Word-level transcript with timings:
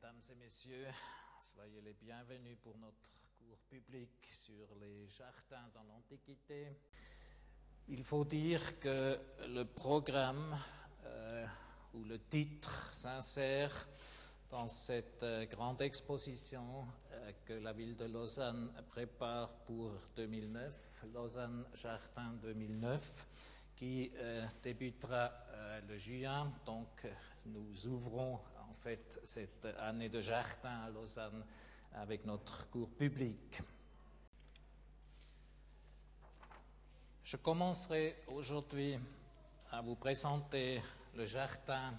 Mesdames 0.00 0.22
et 0.30 0.34
messieurs, 0.36 0.86
soyez 1.40 1.80
les 1.80 1.94
bienvenus 1.94 2.56
pour 2.62 2.78
notre 2.78 3.10
cours 3.36 3.58
public 3.68 4.10
sur 4.30 4.68
les 4.80 5.08
jardins 5.08 5.68
dans 5.74 5.82
l'Antiquité. 5.82 6.68
Il 7.88 8.04
faut 8.04 8.24
dire 8.24 8.78
que 8.78 9.18
le 9.48 9.64
programme 9.64 10.56
euh, 11.04 11.44
ou 11.94 12.04
le 12.04 12.20
titre 12.20 12.94
s'insère 12.94 13.88
dans 14.48 14.68
cette 14.68 15.24
euh, 15.24 15.46
grande 15.46 15.82
exposition 15.82 16.86
euh, 17.10 17.32
que 17.44 17.54
la 17.54 17.72
ville 17.72 17.96
de 17.96 18.04
Lausanne 18.04 18.70
prépare 18.86 19.52
pour 19.64 19.90
2009, 20.14 21.06
Lausanne 21.12 21.66
Jardin 21.74 22.34
2009 22.40 23.26
qui 23.74 24.12
débutera 24.60 25.32
le 25.88 25.96
juin. 25.98 26.52
Donc, 26.66 27.06
nous 27.46 27.86
ouvrons 27.86 28.40
fait 28.82 29.20
cette 29.24 29.66
année 29.78 30.08
de 30.08 30.20
jardin 30.20 30.82
à 30.86 30.90
Lausanne 30.90 31.44
avec 31.94 32.24
notre 32.24 32.68
cours 32.70 32.90
public. 32.90 33.60
Je 37.24 37.36
commencerai 37.36 38.22
aujourd'hui 38.28 38.98
à 39.70 39.80
vous 39.80 39.96
présenter 39.96 40.80
le 41.14 41.26
jardin 41.26 41.94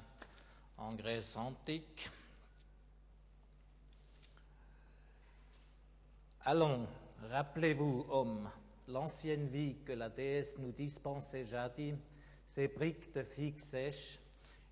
en 0.78 0.96
Grèce 0.96 1.36
antique. 1.36 2.10
Allons, 6.46 6.88
rappelez-vous, 7.30 8.08
hommes, 8.10 8.50
l'ancienne 8.88 9.48
vie 9.48 9.76
que 9.86 9.92
la 9.92 10.10
déesse 10.10 10.58
nous 10.58 10.72
dispensait 10.72 11.44
jadis, 11.44 11.96
ses 12.46 12.70
briques 12.70 13.14
de 13.14 13.22
figues 13.22 13.60
sèches, 13.60 14.20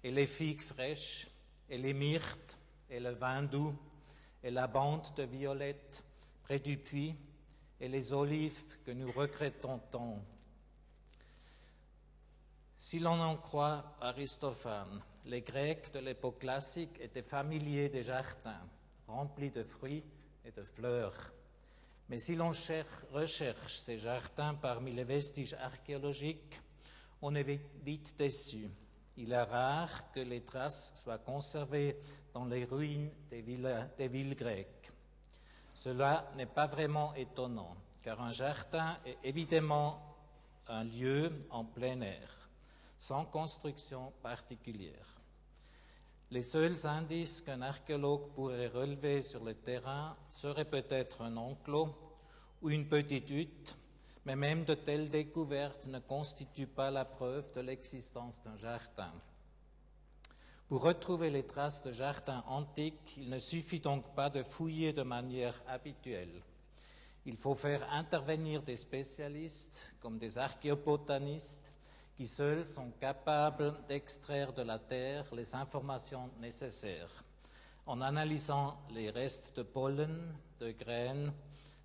et 0.03 0.11
les 0.11 0.27
figues 0.27 0.61
fraîches, 0.61 1.27
et 1.69 1.77
les 1.77 1.93
myrtes, 1.93 2.57
et 2.89 2.99
le 2.99 3.11
vin 3.11 3.43
doux, 3.43 3.75
et 4.43 4.51
la 4.51 4.67
bande 4.67 5.07
de 5.15 5.23
violettes 5.23 6.03
près 6.43 6.59
du 6.59 6.77
puits, 6.77 7.15
et 7.79 7.87
les 7.87 8.13
olives 8.13 8.63
que 8.85 8.91
nous 8.91 9.11
regrettons 9.11 9.79
tant. 9.91 10.23
Si 12.75 12.99
l'on 12.99 13.19
en 13.19 13.35
croit 13.35 13.97
Aristophane, 14.01 15.01
les 15.25 15.41
Grecs 15.41 15.91
de 15.93 15.99
l'époque 15.99 16.39
classique 16.39 16.97
étaient 16.99 17.21
familiers 17.21 17.89
des 17.89 18.03
jardins, 18.03 18.67
remplis 19.07 19.51
de 19.51 19.63
fruits 19.63 20.03
et 20.45 20.51
de 20.51 20.63
fleurs. 20.63 21.33
Mais 22.09 22.19
si 22.19 22.35
l'on 22.35 22.53
recherche 23.11 23.79
ces 23.79 23.97
jardins 23.97 24.53
parmi 24.53 24.93
les 24.93 25.03
vestiges 25.03 25.55
archéologiques, 25.55 26.61
on 27.21 27.35
est 27.35 27.59
vite 27.83 28.15
déçu. 28.17 28.69
Il 29.17 29.31
est 29.31 29.43
rare 29.43 30.11
que 30.11 30.19
les 30.19 30.41
traces 30.41 30.93
soient 30.95 31.17
conservées 31.17 31.97
dans 32.33 32.45
les 32.45 32.65
ruines 32.65 33.09
des 33.29 33.41
villes, 33.41 34.35
grecques. 34.35 34.91
Cela 35.73 36.31
n'est 36.35 36.45
pas 36.45 36.67
vraiment 36.67 37.13
étonnant, 37.15 37.75
car 38.03 38.21
un 38.21 38.31
jardin 38.31 38.97
est 39.05 39.17
évidemment 39.23 40.15
un 40.67 40.83
lieu 40.83 41.31
en 41.49 41.65
plein 41.65 42.01
air, 42.01 42.49
sans 42.97 43.25
construction 43.25 44.13
particulière. 44.21 45.15
Les 46.29 46.41
seuls 46.41 46.85
indices 46.85 47.41
qu'un 47.41 47.61
archéologue 47.61 48.33
pourrait 48.35 48.67
relever 48.67 49.21
sur 49.21 49.43
le 49.43 49.55
terrain 49.55 50.15
seraient 50.29 50.65
peut-être 50.65 51.21
un 51.21 51.37
enclos 51.37 51.95
ou 52.61 52.69
une 52.69 52.87
petite 52.87 53.29
hutte, 53.29 53.77
mais 54.27 54.35
même 54.35 54.65
de 54.65 54.73
telles 54.73 55.09
découvertes 55.09 55.87
ne 55.87 55.99
constituent 55.99 56.67
pas 56.67 56.91
la 56.91 57.05
preuve 57.05 57.49
de 57.53 57.61
l'existence 57.61 58.43
d'un 58.43 58.57
jardin. 58.57 59.13
Pour 60.67 60.83
retrouver 60.83 61.29
les 61.29 61.45
traces 61.45 61.81
de 61.81 61.93
jardins 61.93 62.43
antiques, 62.45 63.15
il 63.15 63.29
ne 63.29 63.39
suffit 63.39 63.79
donc 63.79 64.13
pas 64.15 64.29
de 64.29 64.43
fouiller 64.43 64.91
de 64.91 65.03
manière 65.03 65.55
habituelle. 65.65 66.43
Il 67.25 67.37
faut 67.37 67.55
faire 67.55 67.89
intervenir 67.93 68.61
des 68.63 68.75
spécialistes 68.75 69.93
comme 70.01 70.17
des 70.17 70.37
archéobotanistes 70.37 71.71
qui 72.17 72.27
seuls 72.27 72.65
sont 72.65 72.91
capables 72.99 73.75
d'extraire 73.87 74.51
de 74.51 74.63
la 74.63 74.77
terre 74.77 75.23
les 75.33 75.55
informations 75.55 76.29
nécessaires 76.41 77.23
en 77.85 78.01
analysant 78.01 78.77
les 78.93 79.09
restes 79.09 79.55
de 79.55 79.63
pollen, 79.63 80.35
de 80.59 80.71
graines, 80.71 81.31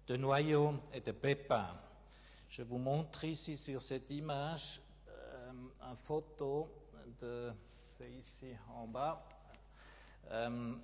de 0.09 0.16
noyaux 0.16 0.75
et 0.93 1.00
de 1.00 1.12
pépins. 1.12 1.77
Je 2.53 2.61
vous 2.61 2.77
montre 2.77 3.25
ici 3.25 3.57
sur 3.57 3.81
cette 3.81 4.11
image 4.11 4.79
euh, 5.09 5.53
une 5.89 5.97
photo 5.97 6.69
de, 7.19 7.51
c'est 7.97 8.11
ici 8.13 8.55
en 8.69 8.87
bas, 8.87 9.27
euh, 10.31 10.75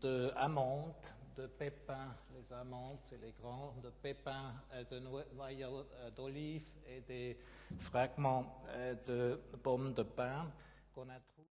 de 0.00 0.30
amandes, 0.36 0.94
de 1.34 1.48
pépins, 1.48 2.14
les 2.32 2.52
amandes, 2.52 2.98
c'est 3.02 3.20
les 3.20 3.32
grands, 3.32 3.74
de 3.82 3.90
pépins, 3.90 4.54
euh, 4.74 4.84
de 4.84 5.00
noyaux 5.34 5.88
euh, 5.92 6.10
d'olive 6.12 6.68
et 6.86 7.00
des 7.00 7.36
fragments 7.78 8.62
de 9.08 9.40
pommes 9.60 9.92
de 9.92 10.04
pin 10.04 10.48
qu'on 10.94 11.08
a 11.08 11.18
trouvé. 11.18 11.48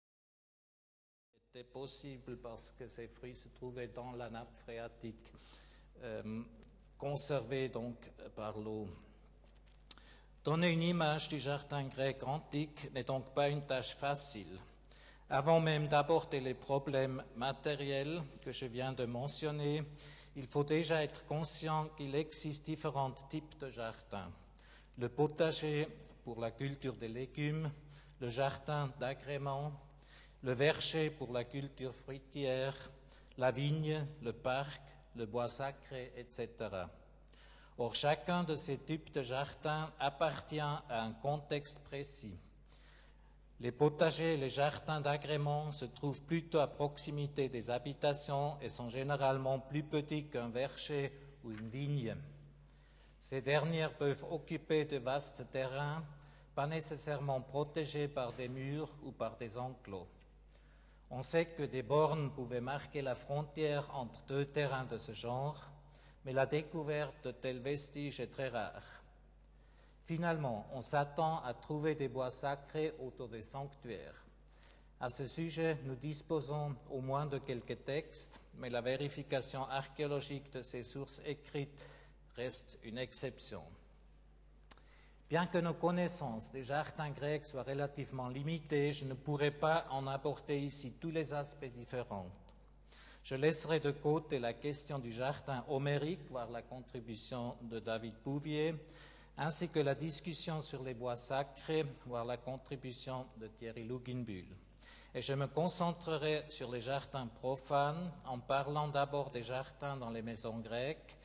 C'était 1.46 1.64
possible 1.64 2.36
parce 2.36 2.70
que 2.72 2.86
ces 2.86 3.08
fruits 3.08 3.36
se 3.36 3.48
trouvaient 3.48 3.88
dans 3.88 4.12
la 4.12 4.28
nappe 4.28 4.54
phréatique, 4.58 5.32
conservés 6.98 7.70
donc 7.70 8.10
par 8.36 8.58
l'eau. 8.58 8.86
Donner 10.44 10.72
une 10.72 10.82
image 10.82 11.28
du 11.28 11.38
jardin 11.38 11.84
grec 11.84 12.20
antique 12.24 12.92
n'est 12.92 13.04
donc 13.04 13.32
pas 13.32 13.48
une 13.48 13.64
tâche 13.64 13.94
facile. 13.94 14.58
Avant 15.30 15.60
même 15.60 15.86
d'aborder 15.86 16.40
les 16.40 16.54
problèmes 16.54 17.22
matériels 17.36 18.20
que 18.44 18.50
je 18.50 18.66
viens 18.66 18.92
de 18.92 19.04
mentionner, 19.04 19.84
il 20.34 20.48
faut 20.48 20.64
déjà 20.64 21.04
être 21.04 21.24
conscient 21.26 21.90
qu'il 21.96 22.16
existe 22.16 22.66
différents 22.66 23.12
types 23.30 23.56
de 23.60 23.70
jardins. 23.70 24.32
Le 24.98 25.08
potager 25.08 25.86
pour 26.24 26.40
la 26.40 26.50
culture 26.50 26.96
des 26.96 27.06
légumes, 27.06 27.70
le 28.20 28.28
jardin 28.28 28.92
d'agrément, 28.98 29.72
le 30.42 30.54
verger 30.54 31.10
pour 31.10 31.32
la 31.32 31.44
culture 31.44 31.94
fruitière, 31.94 32.90
la 33.38 33.52
vigne, 33.52 34.04
le 34.20 34.32
parc, 34.32 34.82
le 35.14 35.24
bois 35.24 35.46
sacré, 35.46 36.12
etc. 36.16 36.48
Or, 37.78 37.94
chacun 37.94 38.44
de 38.44 38.54
ces 38.54 38.78
types 38.78 39.12
de 39.12 39.22
jardins 39.22 39.90
appartient 39.98 40.60
à 40.60 40.82
un 40.90 41.12
contexte 41.12 41.78
précis. 41.80 42.38
Les 43.60 43.72
potagers 43.72 44.34
et 44.34 44.36
les 44.36 44.50
jardins 44.50 45.00
d'agrément 45.00 45.70
se 45.70 45.84
trouvent 45.84 46.22
plutôt 46.22 46.58
à 46.58 46.66
proximité 46.66 47.48
des 47.48 47.70
habitations 47.70 48.56
et 48.60 48.68
sont 48.68 48.88
généralement 48.88 49.60
plus 49.60 49.84
petits 49.84 50.24
qu'un 50.24 50.48
verger 50.48 51.12
ou 51.44 51.52
une 51.52 51.68
vigne. 51.68 52.16
Ces 53.20 53.40
dernières 53.40 53.96
peuvent 53.96 54.24
occuper 54.30 54.84
de 54.84 54.98
vastes 54.98 55.48
terrains, 55.52 56.02
pas 56.56 56.66
nécessairement 56.66 57.40
protégés 57.40 58.08
par 58.08 58.32
des 58.32 58.48
murs 58.48 58.90
ou 59.04 59.12
par 59.12 59.36
des 59.36 59.56
enclos. 59.56 60.08
On 61.10 61.22
sait 61.22 61.46
que 61.46 61.62
des 61.62 61.82
bornes 61.82 62.32
pouvaient 62.32 62.60
marquer 62.60 63.00
la 63.00 63.14
frontière 63.14 63.88
entre 63.94 64.24
deux 64.24 64.46
terrains 64.46 64.86
de 64.86 64.98
ce 64.98 65.12
genre, 65.12 65.71
mais 66.24 66.32
la 66.32 66.46
découverte 66.46 67.24
de 67.24 67.32
tels 67.32 67.60
vestiges 67.60 68.20
est 68.20 68.30
très 68.30 68.48
rare. 68.48 68.82
Finalement, 70.04 70.66
on 70.72 70.80
s'attend 70.80 71.42
à 71.44 71.54
trouver 71.54 71.94
des 71.94 72.08
bois 72.08 72.30
sacrés 72.30 72.92
autour 73.00 73.28
des 73.28 73.42
sanctuaires. 73.42 74.24
À 75.00 75.08
ce 75.08 75.26
sujet, 75.26 75.78
nous 75.84 75.96
disposons 75.96 76.76
au 76.90 77.00
moins 77.00 77.26
de 77.26 77.38
quelques 77.38 77.84
textes, 77.84 78.40
mais 78.54 78.70
la 78.70 78.80
vérification 78.80 79.64
archéologique 79.68 80.52
de 80.52 80.62
ces 80.62 80.82
sources 80.82 81.20
écrites 81.24 81.84
reste 82.36 82.78
une 82.84 82.98
exception. 82.98 83.62
Bien 85.28 85.46
que 85.46 85.58
nos 85.58 85.74
connaissances 85.74 86.52
des 86.52 86.62
jardins 86.62 87.10
grecs 87.10 87.46
soient 87.46 87.62
relativement 87.62 88.28
limitées, 88.28 88.92
je 88.92 89.04
ne 89.04 89.14
pourrais 89.14 89.50
pas 89.50 89.86
en 89.90 90.06
apporter 90.06 90.60
ici 90.60 90.92
tous 91.00 91.10
les 91.10 91.32
aspects 91.32 91.72
différents. 91.72 92.30
Je 93.22 93.36
laisserai 93.36 93.78
de 93.78 93.92
côté 93.92 94.40
la 94.40 94.52
question 94.52 94.98
du 94.98 95.12
jardin 95.12 95.64
homérique, 95.68 96.28
voire 96.28 96.50
la 96.50 96.62
contribution 96.62 97.54
de 97.62 97.78
David 97.78 98.14
Bouvier, 98.24 98.74
ainsi 99.38 99.68
que 99.68 99.78
la 99.78 99.94
discussion 99.94 100.60
sur 100.60 100.82
les 100.82 100.94
bois 100.94 101.14
sacrés, 101.14 101.84
voire 102.04 102.24
la 102.24 102.36
contribution 102.36 103.26
de 103.36 103.46
Thierry 103.46 103.84
Luginbull. 103.84 104.46
Et 105.14 105.22
je 105.22 105.34
me 105.34 105.46
concentrerai 105.46 106.46
sur 106.48 106.72
les 106.72 106.80
jardins 106.80 107.28
profanes 107.28 108.10
en 108.24 108.40
parlant 108.40 108.88
d'abord 108.88 109.30
des 109.30 109.44
jardins 109.44 109.96
dans 109.96 110.10
les 110.10 110.22
maisons 110.22 110.58
grecques, 110.58 111.16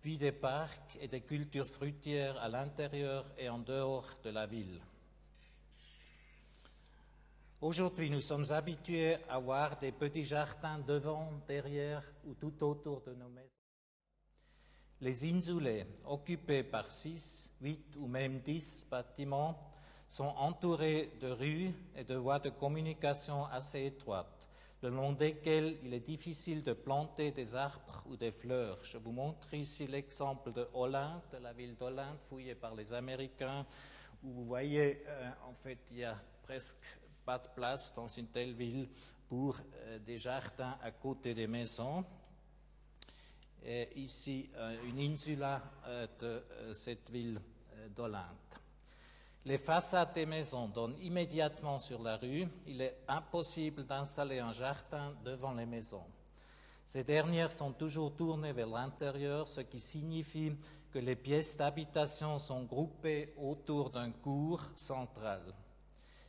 puis 0.00 0.18
des 0.18 0.32
parcs 0.32 0.98
et 1.00 1.06
des 1.06 1.20
cultures 1.20 1.68
fruitières 1.68 2.36
à 2.38 2.48
l'intérieur 2.48 3.26
et 3.38 3.48
en 3.48 3.58
dehors 3.58 4.10
de 4.24 4.30
la 4.30 4.46
ville. 4.46 4.80
Aujourd'hui, 7.64 8.10
nous 8.10 8.20
sommes 8.20 8.44
habitués 8.50 9.16
à 9.26 9.38
voir 9.38 9.78
des 9.78 9.90
petits 9.90 10.22
jardins 10.22 10.78
devant, 10.80 11.32
derrière 11.48 12.02
ou 12.26 12.34
tout 12.34 12.62
autour 12.62 13.00
de 13.00 13.14
nos 13.14 13.30
maisons. 13.30 13.48
Les 15.00 15.32
insulés, 15.32 15.86
occupés 16.04 16.62
par 16.62 16.92
six, 16.92 17.50
huit 17.62 17.96
ou 17.96 18.06
même 18.06 18.40
dix 18.40 18.86
bâtiments, 18.90 19.58
sont 20.06 20.34
entourés 20.36 21.12
de 21.22 21.28
rues 21.28 21.72
et 21.96 22.04
de 22.04 22.16
voies 22.16 22.38
de 22.38 22.50
communication 22.50 23.46
assez 23.46 23.86
étroites. 23.86 24.46
le 24.82 24.90
long 24.90 25.12
desquels 25.12 25.78
il 25.84 25.94
est 25.94 26.06
difficile 26.06 26.62
de 26.62 26.74
planter 26.74 27.30
des 27.30 27.54
arbres 27.54 28.04
ou 28.04 28.14
des 28.18 28.30
fleurs. 28.30 28.84
Je 28.84 28.98
vous 28.98 29.12
montre 29.12 29.54
ici 29.54 29.86
l'exemple 29.86 30.52
de 30.52 30.68
Olympe, 30.74 31.32
de 31.32 31.38
la 31.38 31.54
ville 31.54 31.76
d'Olympe, 31.76 32.20
fouillée 32.28 32.56
par 32.56 32.74
les 32.74 32.92
Américains, 32.92 33.64
où 34.22 34.32
vous 34.32 34.44
voyez, 34.44 35.02
euh, 35.06 35.30
en 35.48 35.54
fait, 35.54 35.78
il 35.90 35.96
y 36.00 36.04
a 36.04 36.20
presque 36.42 36.76
pas 37.24 37.38
de 37.38 37.48
place 37.48 37.92
dans 37.94 38.06
une 38.06 38.28
telle 38.28 38.52
ville 38.52 38.88
pour 39.28 39.56
euh, 39.56 39.98
des 39.98 40.18
jardins 40.18 40.78
à 40.82 40.90
côté 40.90 41.34
des 41.34 41.46
maisons. 41.46 42.04
Ici, 43.96 44.50
euh, 44.56 44.76
une 44.84 45.00
insula 45.00 45.62
de 46.20 46.44
cette 46.74 47.08
ville 47.08 47.40
d'Olympe. 47.96 48.54
Les 49.46 49.58
façades 49.58 50.14
des 50.14 50.24
maisons 50.24 50.68
donnent 50.68 50.98
immédiatement 51.00 51.78
sur 51.78 52.02
la 52.02 52.16
rue. 52.16 52.46
Il 52.66 52.80
est 52.80 52.98
impossible 53.08 53.84
d'installer 53.84 54.38
un 54.38 54.52
jardin 54.52 55.14
devant 55.22 55.52
les 55.52 55.66
maisons. 55.66 56.06
Ces 56.84 57.04
dernières 57.04 57.52
sont 57.52 57.72
toujours 57.72 58.14
tournées 58.16 58.52
vers 58.52 58.66
l'intérieur, 58.66 59.46
ce 59.48 59.60
qui 59.60 59.80
signifie 59.80 60.52
que 60.90 60.98
les 60.98 61.16
pièces 61.16 61.56
d'habitation 61.56 62.38
sont 62.38 62.64
groupées 62.64 63.34
autour 63.36 63.90
d'un 63.90 64.12
cours 64.12 64.62
central. 64.76 65.42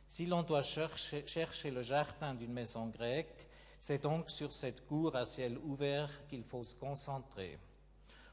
Si 0.08 0.26
l'on 0.26 0.42
doit 0.42 0.62
chercher, 0.62 1.70
le 1.70 1.82
jardin 1.82 2.34
d'une 2.34 2.52
maison 2.52 2.86
grecque, 2.86 3.48
c'est 3.78 4.02
donc 4.02 4.30
sur 4.30 4.52
cette 4.52 4.86
cour 4.86 5.14
à 5.16 5.24
ciel 5.24 5.58
ouvert 5.58 6.10
qu'il 6.28 6.44
faut 6.44 6.64
se 6.64 6.74
concentrer. 6.74 7.58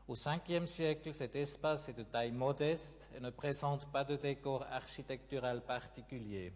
Au 0.08 0.14
Ve 0.14 0.66
siècle, 0.66 1.14
cet 1.14 1.36
espace 1.36 1.90
est 1.90 1.98
de 1.98 2.04
taille 2.04 2.32
modeste 2.32 3.10
et 3.16 3.20
ne 3.20 3.30
présente 3.30 3.86
pas 3.92 4.04
de 4.04 4.16
décor 4.16 4.66
architectural 4.70 5.62
particulier. 5.62 6.54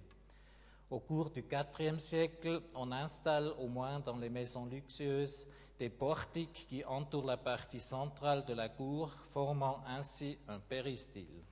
Au 0.90 1.00
cours 1.00 1.30
du 1.30 1.44
IVe 1.80 2.00
siècle, 2.00 2.62
on 2.75 2.92
installe, 2.92 3.54
au 3.58 3.68
moins 3.68 4.00
dans 4.00 4.18
les 4.18 4.30
maisons 4.30 4.66
luxueuses, 4.66 5.48
des 5.80 5.90
portiques 5.90 6.66
qui 6.69 6.84
entourent 6.86 7.25
la 7.25 7.38
partie 7.38 7.80
centrale 7.80 8.46
de 8.46 8.54
la 8.54 8.69
cour, 8.69 9.12
formant 9.31 9.84
ainsi 9.88 10.38
un 10.48 10.60
péristyle. 10.60 11.44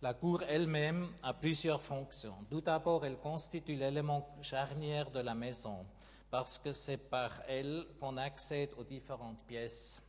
La 0.00 0.14
cour 0.14 0.44
elle-même 0.44 1.08
a 1.24 1.34
plusieurs 1.34 1.82
fonctions. 1.82 2.36
Tout 2.48 2.60
d'abord, 2.60 3.04
elle 3.04 3.18
constitue 3.18 3.74
l'élément 3.74 4.28
charnière 4.42 5.10
de 5.10 5.18
la 5.18 5.34
maison 5.34 5.84
parce 6.30 6.56
que 6.56 6.70
c'est 6.70 6.98
par 6.98 7.32
elle 7.48 7.84
qu'on 7.98 8.16
accède 8.16 8.70
aux 8.76 8.84
différentes 8.84 9.40
pièces. 9.48 10.00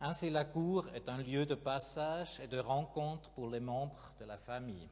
Ainsi, 0.00 0.30
la 0.30 0.46
cour 0.46 0.86
est 0.94 1.10
un 1.10 1.18
lieu 1.18 1.44
de 1.44 1.54
passage 1.54 2.40
et 2.40 2.46
de 2.46 2.58
rencontre 2.58 3.28
pour 3.32 3.50
les 3.50 3.60
membres 3.60 4.14
de 4.18 4.24
la 4.24 4.38
famille. 4.38 4.88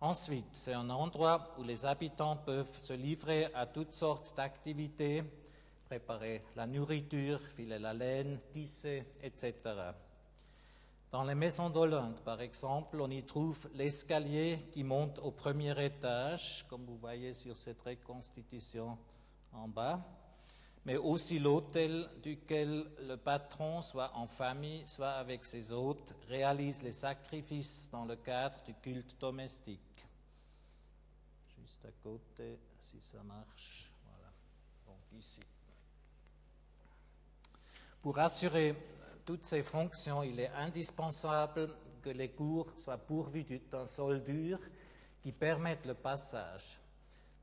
Ensuite, 0.00 0.48
c'est 0.52 0.72
un 0.72 0.90
endroit 0.90 1.54
où 1.58 1.62
les 1.62 1.86
habitants 1.86 2.36
peuvent 2.36 2.76
se 2.76 2.92
livrer 2.92 3.52
à 3.54 3.66
toutes 3.66 3.92
sortes 3.92 4.36
d'activités, 4.36 5.22
préparer 5.86 6.42
la 6.56 6.66
nourriture, 6.66 7.40
filer 7.40 7.78
la 7.78 7.94
laine, 7.94 8.40
tisser, 8.52 9.04
etc. 9.22 9.54
Dans 11.10 11.24
les 11.24 11.34
maisons 11.34 11.70
d'Hollande, 11.70 12.20
par 12.20 12.40
exemple, 12.40 13.00
on 13.00 13.10
y 13.10 13.24
trouve 13.24 13.68
l'escalier 13.74 14.68
qui 14.70 14.84
monte 14.84 15.18
au 15.18 15.32
premier 15.32 15.84
étage, 15.84 16.64
comme 16.68 16.84
vous 16.84 16.98
voyez 16.98 17.34
sur 17.34 17.56
cette 17.56 17.82
reconstitution 17.82 18.96
en 19.52 19.66
bas, 19.66 20.00
mais 20.84 20.96
aussi 20.96 21.40
l'hôtel 21.40 22.08
duquel 22.22 22.88
le 23.00 23.16
patron, 23.16 23.82
soit 23.82 24.12
en 24.14 24.28
famille, 24.28 24.86
soit 24.86 25.10
avec 25.10 25.44
ses 25.44 25.72
hôtes, 25.72 26.14
réalise 26.28 26.80
les 26.84 26.92
sacrifices 26.92 27.90
dans 27.90 28.04
le 28.04 28.14
cadre 28.14 28.62
du 28.62 28.74
culte 28.74 29.18
domestique. 29.18 30.06
Juste 31.58 31.84
à 31.86 31.92
côté, 32.04 32.56
si 32.78 33.00
ça 33.00 33.22
marche. 33.24 33.92
Voilà. 34.04 34.32
Donc 34.86 35.18
ici. 35.18 35.40
Pour 38.00 38.16
assurer 38.16 38.76
toutes 39.24 39.46
ces 39.46 39.62
fonctions, 39.62 40.22
il 40.22 40.40
est 40.40 40.50
indispensable 40.50 41.68
que 42.02 42.10
les 42.10 42.30
cours 42.30 42.66
soient 42.76 42.98
pourvus 42.98 43.44
d'un 43.70 43.86
sol 43.86 44.22
dur 44.22 44.58
qui 45.22 45.32
permette 45.32 45.86
le 45.86 45.94
passage. 45.94 46.80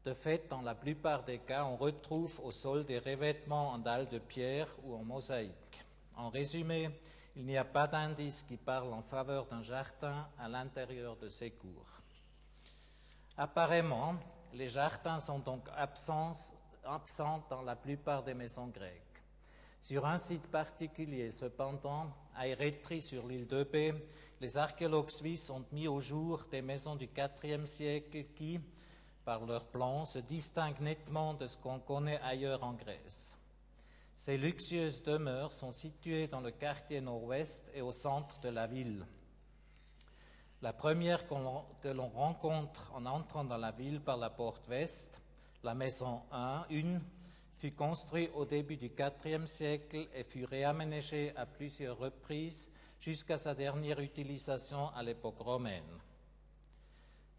De 0.04 0.14
fait, 0.14 0.48
dans 0.50 0.62
la 0.62 0.74
plupart 0.74 1.24
des 1.24 1.40
cas, 1.40 1.66
on 1.66 1.76
retrouve 1.76 2.40
au 2.44 2.52
sol 2.52 2.86
des 2.86 3.00
revêtements 3.00 3.72
en 3.72 3.78
dalles 3.78 4.08
de 4.08 4.20
pierre 4.20 4.70
ou 4.84 4.96
en 4.96 5.04
mosaïque. 5.04 5.86
En 6.16 6.30
résumé, 6.30 6.90
il 7.36 7.46
n'y 7.46 7.58
a 7.58 7.66
pas 7.66 7.88
d'indice 7.88 8.44
qui 8.44 8.58
parle 8.58 8.94
en 8.94 9.04
faveur 9.04 9.46
d'un 9.46 9.62
jardin 9.62 10.28
à 10.40 10.48
l'intérieur 10.48 11.18
de 11.18 11.30
ces 11.30 11.52
cours. 11.52 11.86
Apparemment, 13.38 14.16
les 14.54 14.70
jardins 14.70 15.20
sont 15.20 15.40
donc 15.40 15.68
absents, 15.76 16.32
absents 16.84 17.44
dans 17.50 17.62
la 17.62 17.76
plupart 17.76 18.24
des 18.24 18.34
maisons 18.34 18.68
grecques. 18.68 19.07
Sur 19.82 20.06
un 20.06 20.18
site 20.18 20.48
particulier, 20.48 21.32
cependant, 21.32 22.14
à 22.36 22.48
Eretri 22.48 23.02
sur 23.02 23.28
l'île 23.28 23.48
de 23.48 23.64
Paix, 23.64 23.94
les 24.42 24.58
archéologues 24.58 25.10
suisses 25.10 25.50
ont 25.50 25.66
mis 25.72 25.88
au 25.88 26.00
jour 26.00 26.44
des 26.52 26.62
maisons 26.62 26.96
du 26.96 27.10
IVe 27.44 27.66
siècle 27.66 28.26
qui, 28.36 28.60
par 29.26 29.46
leur 29.46 29.68
plan, 29.68 30.06
se 30.06 30.20
distinguent 30.20 30.82
nettement 30.82 31.34
de 31.34 31.48
ce 31.48 31.58
qu'on 31.58 31.80
connaît 31.80 32.20
ailleurs 32.22 32.64
en 32.64 32.74
Grèce. 32.74 33.38
Ces 34.16 34.38
luxueuses 34.38 35.04
demeures 35.04 35.52
sont 35.52 35.72
situées 35.72 36.28
dans 36.28 36.42
le 36.42 36.52
quartier 36.52 37.02
nord-ouest 37.02 37.72
et 37.74 37.82
au 37.82 37.92
centre 37.92 38.40
de 38.40 38.50
la 38.50 38.66
ville. 38.66 39.06
La 40.64 40.74
première 40.74 41.28
que 41.28 41.88
l'on 41.88 42.10
rencontre 42.10 42.92
en 42.96 43.06
entrant 43.06 43.44
dans 43.44 43.58
la 43.58 43.72
ville 43.72 44.02
par 44.02 44.18
la 44.18 44.32
porte 44.32 44.68
ouest, 44.70 45.22
la 45.64 45.76
maison 45.76 46.24
1, 46.32 46.66
une, 46.72 47.00
fut 47.58 47.72
construite 47.72 48.32
au 48.36 48.46
début 48.46 48.78
du 48.78 48.92
IVe 49.26 49.46
siècle 49.46 50.08
et 50.14 50.24
fut 50.24 50.46
réaménagée 50.46 51.34
à 51.36 51.46
plusieurs 51.46 51.98
reprises 51.98 52.72
jusqu'à 53.00 53.38
sa 53.38 53.56
dernière 53.56 54.00
utilisation 54.00 54.90
à 54.90 55.04
l'époque 55.04 55.40
romaine. 55.40 56.00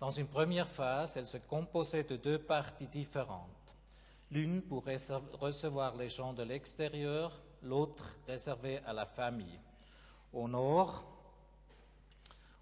Dans 0.00 0.10
une 0.10 0.28
première 0.28 0.68
phase, 0.68 1.16
elle 1.16 1.26
se 1.26 1.38
composait 1.38 2.04
de 2.04 2.16
deux 2.16 2.38
parties 2.38 2.86
différentes. 2.86 3.76
L'une 4.30 4.62
pour 4.62 4.84
recevoir 4.84 5.96
les 5.96 6.08
gens 6.08 6.32
de 6.32 6.42
l'extérieur, 6.42 7.40
l'autre 7.62 8.16
réservée 8.26 8.78
à 8.86 8.92
la 8.92 9.06
famille. 9.06 9.60
Au 10.32 10.46
nord, 10.46 11.17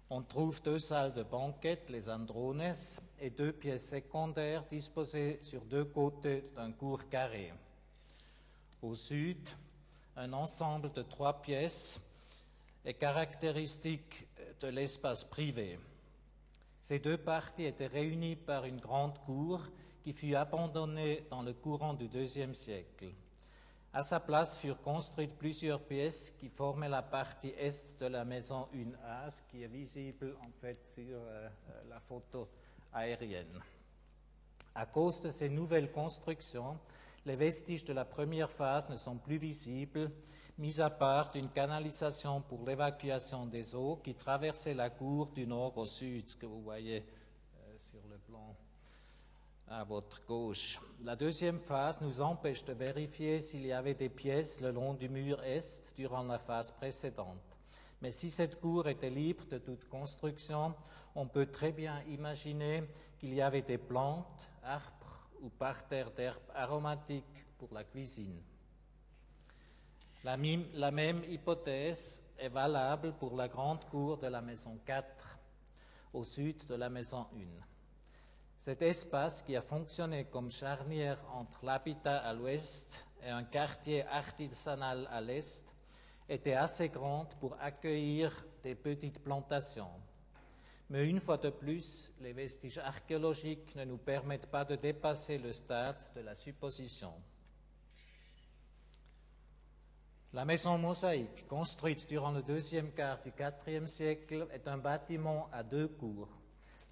on 0.09 0.21
trouve 0.21 0.61
deux 0.61 0.79
salles 0.79 1.13
de 1.13 1.23
banquet, 1.23 1.81
les 1.89 2.09
andrones, 2.09 2.73
et 3.19 3.29
deux 3.29 3.51
pièces 3.51 3.89
secondaires 3.89 4.65
disposées 4.65 5.39
sur 5.41 5.65
deux 5.65 5.85
côtés 5.85 6.43
d'un 6.55 6.71
cours 6.71 7.09
carré. 7.09 7.53
Au 8.81 8.95
sud, 8.95 9.49
un 10.15 10.31
ensemble 10.33 10.91
de 10.93 11.01
trois 11.01 11.41
pièces 11.41 11.99
est 12.85 12.93
caractéristique 12.93 14.27
de 14.61 14.67
l'espace 14.67 15.23
privé. 15.25 15.77
Ces 16.81 16.99
deux 16.99 17.17
parties 17.17 17.65
étaient 17.65 17.87
réunies 17.87 18.37
par 18.37 18.63
une 18.65 18.79
grande 18.79 19.17
cour 19.19 19.61
qui 20.03 20.13
fut 20.13 20.35
abandonnée 20.35 21.25
dans 21.29 21.41
le 21.41 21.53
courant 21.53 21.93
du 21.93 22.07
deuxième 22.07 22.53
siècle. 22.55 23.07
À 23.97 24.03
sa 24.03 24.19
place 24.19 24.59
furent 24.59 24.79
construites 24.83 25.39
plusieurs 25.39 25.81
pièces 25.81 26.31
qui 26.37 26.49
formaient 26.49 26.87
la 26.87 27.01
partie 27.01 27.55
est 27.57 27.99
de 27.99 28.05
la 28.05 28.25
maison 28.25 28.67
1A, 28.71 29.31
ce 29.31 29.41
qui 29.49 29.63
est 29.63 29.67
visible 29.67 30.37
en 30.39 30.51
fait 30.61 30.85
sur 30.93 31.17
euh, 31.17 31.49
la 31.89 31.99
photo 31.99 32.47
aérienne. 32.93 33.59
À 34.75 34.85
cause 34.85 35.23
de 35.23 35.31
ces 35.31 35.49
nouvelles 35.49 35.91
constructions, 35.91 36.77
les 37.25 37.35
vestiges 37.35 37.85
de 37.85 37.93
la 37.93 38.05
première 38.05 38.51
phase 38.51 38.87
ne 38.87 38.97
sont 38.97 39.17
plus 39.17 39.39
visibles 39.39 40.11
mis 40.59 40.79
à 40.79 40.91
part 40.91 41.31
d'une 41.31 41.49
canalisation 41.49 42.41
pour 42.41 42.67
l'évacuation 42.67 43.47
des 43.47 43.73
eaux 43.73 43.99
qui 44.03 44.13
traversait 44.13 44.75
la 44.75 44.91
cour 44.91 45.31
du 45.31 45.47
nord 45.47 45.75
au 45.75 45.87
sud, 45.87 46.29
ce 46.29 46.35
que 46.35 46.45
vous 46.45 46.61
voyez 46.61 46.97
euh, 46.99 47.75
sur 47.79 48.07
le 48.11 48.19
plan 48.19 48.55
à 49.69 49.83
votre 49.83 50.25
gauche. 50.25 50.79
La 51.03 51.15
deuxième 51.15 51.59
phase 51.59 52.01
nous 52.01 52.21
empêche 52.21 52.63
de 52.63 52.73
vérifier 52.73 53.41
s'il 53.41 53.65
y 53.65 53.73
avait 53.73 53.93
des 53.93 54.09
pièces 54.09 54.61
le 54.61 54.71
long 54.71 54.93
du 54.93 55.09
mur 55.09 55.43
est 55.43 55.93
durant 55.95 56.23
la 56.23 56.37
phase 56.37 56.71
précédente. 56.71 57.57
Mais 58.01 58.11
si 58.11 58.29
cette 58.29 58.59
cour 58.59 58.87
était 58.87 59.09
libre 59.09 59.45
de 59.45 59.57
toute 59.57 59.87
construction, 59.89 60.75
on 61.15 61.27
peut 61.27 61.47
très 61.47 61.71
bien 61.71 62.01
imaginer 62.07 62.83
qu'il 63.19 63.33
y 63.33 63.41
avait 63.41 63.63
des 63.63 63.77
plantes, 63.77 64.49
arbres 64.63 65.29
ou 65.41 65.49
parterres 65.49 66.11
d'herbes 66.11 66.51
aromatiques 66.53 67.45
pour 67.57 67.73
la 67.73 67.83
cuisine. 67.83 68.39
La, 70.23 70.37
même 70.37 71.23
hypothèse 71.23 72.21
est 72.37 72.49
valable 72.49 73.13
pour 73.13 73.35
la 73.35 73.47
grande 73.47 73.83
cour 73.85 74.17
de 74.17 74.27
la 74.27 74.41
maison 74.41 74.77
4 74.85 75.39
au 76.13 76.23
sud 76.23 76.65
de 76.65 76.75
la 76.75 76.89
maison 76.89 77.27
1. 77.33 77.76
Cet 78.57 78.81
espace 78.81 79.41
qui 79.41 79.55
a 79.55 79.61
fonctionné 79.61 80.25
comme 80.25 80.51
charnière 80.51 81.19
entre 81.33 81.63
l'habitat 81.63 82.17
à 82.17 82.33
l'ouest 82.33 83.05
et 83.23 83.29
un 83.29 83.43
quartier 83.43 84.05
artisanal 84.07 85.07
à 85.11 85.21
l'est 85.21 85.73
était 86.27 86.53
assez 86.53 86.89
grand 86.89 87.25
pour 87.39 87.55
accueillir 87.61 88.45
des 88.63 88.75
petites 88.75 89.19
plantations. 89.23 89.91
Mais 90.89 91.07
une 91.07 91.19
fois 91.19 91.37
de 91.37 91.49
plus, 91.49 92.11
les 92.21 92.33
vestiges 92.33 92.77
archéologiques 92.79 93.75
ne 93.75 93.85
nous 93.85 93.97
permettent 93.97 94.47
pas 94.47 94.65
de 94.65 94.75
dépasser 94.75 95.37
le 95.37 95.51
stade 95.51 96.01
de 96.15 96.21
la 96.21 96.33
supposition. 96.33 97.13
La 100.33 100.45
maison 100.45 100.77
mosaïque, 100.77 101.47
construite 101.47 102.07
durant 102.07 102.31
le 102.31 102.41
deuxième 102.41 102.91
quart 102.91 103.19
du 103.21 103.31
IVe 103.67 103.87
siècle, 103.87 104.47
est 104.51 104.67
un 104.67 104.77
bâtiment 104.77 105.49
à 105.51 105.63
deux 105.63 105.87
cours. 105.87 106.29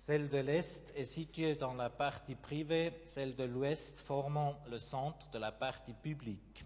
Celle 0.05 0.29
de 0.29 0.37
l'Est 0.37 0.93
est 0.95 1.03
située 1.03 1.55
dans 1.55 1.73
la 1.73 1.89
partie 1.89 2.35
privée, 2.35 2.93
celle 3.07 3.35
de 3.35 3.43
l'Ouest 3.43 3.97
formant 3.97 4.53
le 4.69 4.77
centre 4.77 5.27
de 5.31 5.39
la 5.39 5.51
partie 5.51 5.95
publique. 5.95 6.63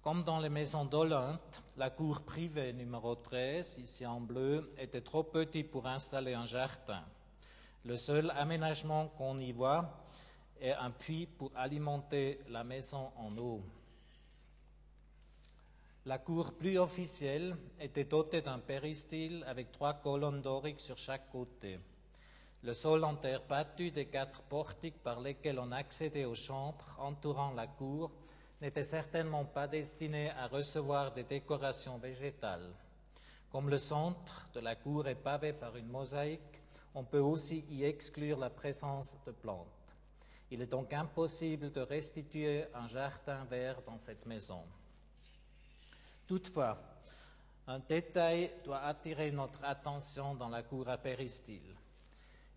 Comme 0.00 0.24
dans 0.24 0.40
les 0.40 0.48
maisons 0.48 0.86
d'Olympe, 0.86 1.56
la 1.76 1.90
cour 1.90 2.22
privée 2.22 2.72
numéro 2.72 3.14
13, 3.14 3.76
ici 3.76 4.06
en 4.06 4.22
bleu, 4.22 4.72
était 4.78 5.02
trop 5.02 5.22
petite 5.22 5.70
pour 5.70 5.86
installer 5.86 6.32
un 6.32 6.46
jardin. 6.46 7.04
Le 7.84 7.98
seul 7.98 8.30
aménagement 8.38 9.08
qu'on 9.18 9.38
y 9.38 9.52
voit 9.52 10.02
est 10.58 10.72
un 10.72 10.92
puits 10.92 11.26
pour 11.26 11.52
alimenter 11.54 12.40
la 12.48 12.64
maison 12.64 13.10
en 13.18 13.36
eau. 13.36 13.62
La 16.06 16.18
cour 16.18 16.52
plus 16.52 16.78
officielle 16.78 17.56
était 17.80 18.04
dotée 18.04 18.40
d'un 18.40 18.60
péristyle 18.60 19.42
avec 19.44 19.72
trois 19.72 19.94
colonnes 19.94 20.40
doriques 20.40 20.78
sur 20.78 20.96
chaque 20.96 21.28
côté. 21.32 21.80
Le 22.62 22.72
sol 22.74 23.02
en 23.02 23.16
terre 23.16 23.42
battue 23.48 23.90
des 23.90 24.06
quatre 24.06 24.42
portiques 24.42 25.02
par 25.02 25.18
lesquels 25.20 25.58
on 25.58 25.72
accédait 25.72 26.24
aux 26.24 26.36
chambres 26.36 26.96
entourant 27.00 27.50
la 27.54 27.66
cour 27.66 28.12
n'était 28.62 28.84
certainement 28.84 29.44
pas 29.46 29.66
destiné 29.66 30.30
à 30.30 30.46
recevoir 30.46 31.12
des 31.12 31.24
décorations 31.24 31.98
végétales. 31.98 32.72
Comme 33.50 33.68
le 33.68 33.78
centre 33.78 34.48
de 34.54 34.60
la 34.60 34.76
cour 34.76 35.08
est 35.08 35.16
pavé 35.16 35.52
par 35.52 35.74
une 35.76 35.88
mosaïque, 35.88 36.62
on 36.94 37.02
peut 37.02 37.18
aussi 37.18 37.64
y 37.68 37.82
exclure 37.82 38.38
la 38.38 38.50
présence 38.50 39.16
de 39.26 39.32
plantes. 39.32 39.96
Il 40.52 40.62
est 40.62 40.70
donc 40.70 40.92
impossible 40.92 41.72
de 41.72 41.80
restituer 41.80 42.64
un 42.74 42.86
jardin 42.86 43.44
vert 43.46 43.82
dans 43.84 43.98
cette 43.98 44.24
maison. 44.24 44.62
Toutefois, 46.26 46.76
un 47.68 47.78
détail 47.78 48.50
doit 48.64 48.80
attirer 48.80 49.30
notre 49.30 49.62
attention 49.64 50.34
dans 50.34 50.48
la 50.48 50.64
cour 50.64 50.88
à 50.88 50.98
péristyle. 50.98 51.76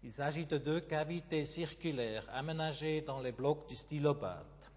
Il 0.01 0.11
s'agit 0.11 0.47
de 0.47 0.57
deux 0.57 0.81
cavités 0.81 1.45
circulaires 1.45 2.25
aménagées 2.31 3.01
dans 3.01 3.19
les 3.19 3.31
blocs 3.31 3.67
du 3.69 3.75
stylobate. 3.75 4.71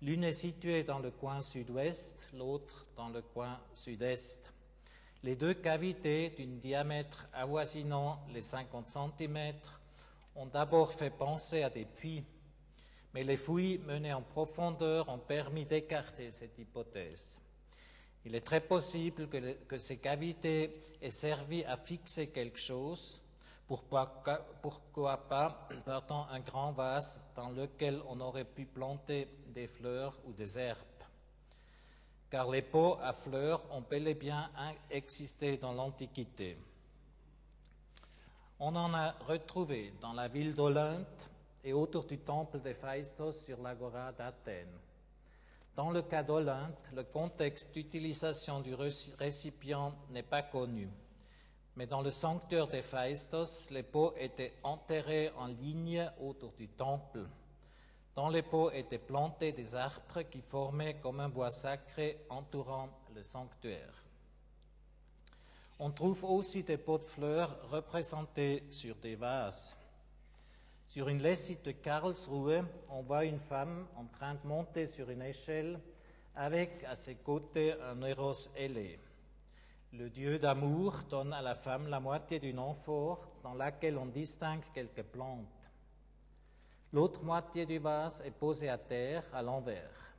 L'une 0.00 0.24
est 0.24 0.32
située 0.32 0.82
dans 0.82 0.98
le 0.98 1.10
coin 1.10 1.42
sud-ouest, 1.42 2.26
l'autre 2.32 2.86
dans 2.96 3.10
le 3.10 3.20
coin 3.20 3.60
sud-est. 3.74 4.52
Les 5.22 5.36
deux 5.36 5.54
cavités, 5.54 6.30
d'une 6.30 6.58
diamètre 6.58 7.28
avoisinant 7.34 8.24
les 8.32 8.42
50 8.42 8.90
cm, 8.90 9.52
ont 10.36 10.46
d'abord 10.46 10.94
fait 10.94 11.10
penser 11.10 11.62
à 11.62 11.70
des 11.70 11.84
puits, 11.84 12.24
mais 13.12 13.24
les 13.24 13.36
fouilles 13.36 13.78
menées 13.78 14.14
en 14.14 14.22
profondeur 14.22 15.10
ont 15.10 15.18
permis 15.18 15.66
d'écarter 15.66 16.30
cette 16.30 16.58
hypothèse. 16.58 17.41
Il 18.24 18.34
est 18.34 18.46
très 18.46 18.60
possible 18.60 19.28
que, 19.28 19.78
ces 19.78 19.96
cavités 19.98 20.84
aient 21.00 21.10
servi 21.10 21.64
à 21.64 21.76
fixer 21.76 22.28
quelque 22.28 22.58
chose, 22.58 23.20
pourquoi, 23.66 24.22
pas 25.28 25.68
un 26.30 26.40
grand 26.40 26.72
vase 26.72 27.20
dans 27.34 27.50
lequel 27.50 28.00
on 28.08 28.20
aurait 28.20 28.44
pu 28.44 28.66
planter 28.66 29.28
des 29.48 29.66
fleurs 29.66 30.18
ou 30.24 30.32
des 30.32 30.58
herbes. 30.58 30.78
Car 32.30 32.48
les 32.50 32.62
pots 32.62 32.96
à 33.00 33.12
fleurs 33.12 33.64
ont 33.72 33.82
bel 33.82 34.06
et 34.08 34.14
bien 34.14 34.50
existé 34.90 35.56
dans 35.56 35.72
l'Antiquité. 35.72 36.56
On 38.58 38.76
en 38.76 38.94
a 38.94 39.12
retrouvé 39.26 39.92
dans 40.00 40.12
la 40.12 40.28
ville 40.28 40.54
d'Olympe 40.54 41.22
et 41.64 41.72
autour 41.72 42.04
du 42.04 42.18
temple 42.18 42.60
des 42.60 42.74
Phaistos 42.74 43.32
sur 43.32 43.60
l'agora 43.60 44.12
d'Athènes. 44.12 44.78
Dans 45.74 45.90
le 45.90 46.02
cas 46.02 46.22
d'Olympe, 46.22 46.86
le 46.94 47.02
contexte 47.02 47.72
d'utilisation 47.72 48.60
du 48.60 48.74
récipient 48.74 49.94
n'est 50.10 50.22
pas 50.22 50.42
connu. 50.42 50.90
Mais 51.76 51.86
dans 51.86 52.02
le 52.02 52.10
sanctuaire 52.10 52.68
des 52.68 52.82
les 53.70 53.82
pots 53.82 54.12
étaient 54.18 54.52
enterrés 54.62 55.30
en 55.38 55.46
ligne 55.46 56.10
autour 56.20 56.52
du 56.52 56.68
temple. 56.68 57.26
Dans 58.14 58.28
les 58.28 58.42
pots 58.42 58.70
étaient 58.70 58.98
plantés 58.98 59.52
des 59.52 59.74
arbres 59.74 60.22
qui 60.30 60.42
formaient 60.42 61.00
comme 61.00 61.20
un 61.20 61.30
bois 61.30 61.50
sacré 61.50 62.18
entourant 62.28 62.90
le 63.14 63.22
sanctuaire. 63.22 64.04
On 65.78 65.90
trouve 65.90 66.22
aussi 66.24 66.62
des 66.62 66.76
pots 66.76 66.98
de 66.98 67.04
fleurs 67.04 67.70
représentés 67.70 68.64
sur 68.70 68.96
des 68.96 69.16
vases. 69.16 69.74
Sur 70.92 71.08
une 71.08 71.22
lessite 71.22 71.64
de 71.64 71.70
Karlsruhe, 71.70 72.66
on 72.90 73.00
voit 73.00 73.24
une 73.24 73.38
femme 73.38 73.86
en 73.96 74.04
train 74.04 74.34
de 74.34 74.46
monter 74.46 74.86
sur 74.86 75.08
une 75.08 75.22
échelle 75.22 75.80
avec 76.34 76.84
à 76.84 76.94
ses 76.96 77.14
côtés 77.14 77.72
un 77.80 78.02
héros 78.02 78.50
ailé. 78.54 79.00
Le 79.94 80.10
dieu 80.10 80.38
d'amour 80.38 80.98
donne 81.08 81.32
à 81.32 81.40
la 81.40 81.54
femme 81.54 81.88
la 81.88 81.98
moitié 81.98 82.40
d'une 82.40 82.58
amphore 82.58 83.26
dans 83.42 83.54
laquelle 83.54 83.96
on 83.96 84.04
distingue 84.04 84.60
quelques 84.74 85.04
plantes. 85.04 85.48
L'autre 86.92 87.24
moitié 87.24 87.64
du 87.64 87.78
vase 87.78 88.20
est 88.26 88.30
posée 88.30 88.68
à 88.68 88.76
terre 88.76 89.24
à 89.32 89.40
l'envers. 89.40 90.14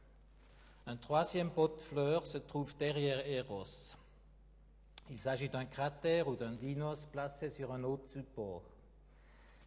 Un 0.88 0.98
troisième 0.98 1.52
pot 1.52 1.68
de 1.68 1.82
fleurs 1.82 2.26
se 2.26 2.40
trouve 2.40 2.76
derrière 2.78 3.24
Eros. 3.28 3.96
Il 5.12 5.20
s'agit 5.20 5.50
d'un 5.50 5.66
cratère 5.66 6.28
ou 6.28 6.36
d'un 6.36 6.54
dinos 6.54 7.06
placé 7.06 7.52
sur 7.52 7.72
un 7.72 7.84
autre 7.84 8.10
support. 8.10 8.73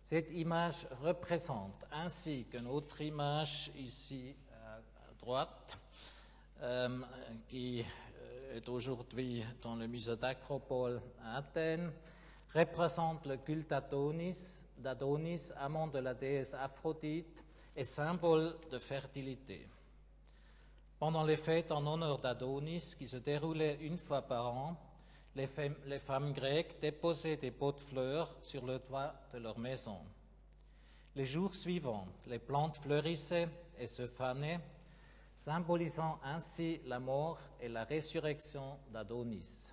Cette 0.07 0.31
image 0.31 0.87
représente, 1.03 1.85
ainsi 1.91 2.45
qu'une 2.45 2.69
autre 2.69 3.01
image 3.01 3.73
ici 3.77 4.37
à 4.53 4.79
droite, 5.19 5.77
euh, 6.63 7.01
qui 7.49 7.83
euh, 7.83 8.57
est 8.57 8.69
aujourd'hui 8.69 9.45
dans 9.61 9.75
le 9.75 9.89
musée 9.89 10.15
d'Acropole 10.15 11.03
à 11.25 11.39
Athènes, 11.39 11.91
représente 12.55 13.27
le 13.27 13.39
culte 13.39 13.69
d'Adonis, 13.69 15.53
amant 15.59 15.89
de 15.89 15.99
la 15.99 16.15
déesse 16.15 16.55
Aphrodite 16.55 17.43
et 17.75 17.83
symbole 17.83 18.55
de 18.71 18.79
fertilité. 18.79 19.67
Pendant 21.01 21.25
les 21.25 21.37
fêtes 21.37 21.73
en 21.73 21.85
honneur 21.85 22.21
d'Adonis, 22.21 22.95
qui 22.97 23.09
se 23.09 23.17
déroulaient 23.17 23.79
une 23.81 23.99
fois 23.99 24.23
par 24.23 24.55
an, 24.55 24.77
les 25.37 25.99
femmes, 25.99 26.33
grecques 26.33 26.81
déposaient 26.81 27.37
des 27.37 27.51
pots 27.51 27.73
de 27.73 27.81
fleurs 27.81 28.35
sur 28.41 28.65
le 28.65 28.79
toit 28.79 29.15
de 29.33 29.39
leur 29.39 29.59
maison. 29.59 29.99
Les 31.15 31.27
jours 31.27 31.55
suivants, 31.55 32.09
les 32.27 32.39
plantes 32.39 32.79
fleurissaient 32.79 33.49
et 33.79 33.87
se 33.87 34.07
fanaient, 34.07 34.61
symbolisant 35.37 36.19
ainsi 36.25 36.81
la 36.87 36.99
mort 36.99 37.39
et 37.61 37.69
la 37.69 37.85
résurrection 37.85 38.79
d'Adonis. 38.91 39.73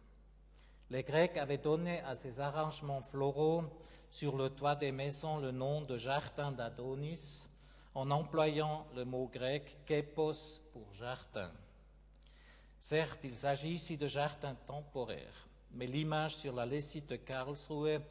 Les 0.89 1.03
Grecs 1.03 1.37
avaient 1.37 1.57
donné 1.57 2.01
à 2.01 2.15
ces 2.15 2.39
arrangements 2.39 3.01
floraux 3.01 3.63
sur 4.09 4.35
le 4.35 4.49
toit 4.49 4.75
des 4.75 4.91
maisons 4.91 5.37
le 5.39 5.51
nom 5.51 5.81
de 5.81 5.97
jardin 5.97 6.51
d'Adonis 6.51 7.47
en 7.95 8.11
employant 8.11 8.85
le 8.95 9.05
mot 9.05 9.27
grec 9.31 9.77
képos 9.85 10.61
pour 10.71 10.91
jardin. 10.93 11.51
Certes, 12.79 13.21
il 13.23 13.35
s'agit 13.35 13.71
ici 13.71 13.97
de 13.97 14.07
jardins 14.07 14.55
temporaires, 14.67 15.47
mais 15.73 15.87
l'image 15.87 16.37
sur 16.37 16.53
la 16.53 16.65
lessite 16.65 17.09
de 17.09 17.15
Karlsruhe 17.15 18.01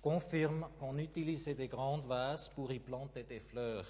confirme 0.00 0.68
qu'on 0.78 0.98
utilisait 0.98 1.54
des 1.54 1.68
grandes 1.68 2.06
vases 2.06 2.48
pour 2.48 2.72
y 2.72 2.78
planter 2.78 3.22
des 3.22 3.40
fleurs. 3.40 3.86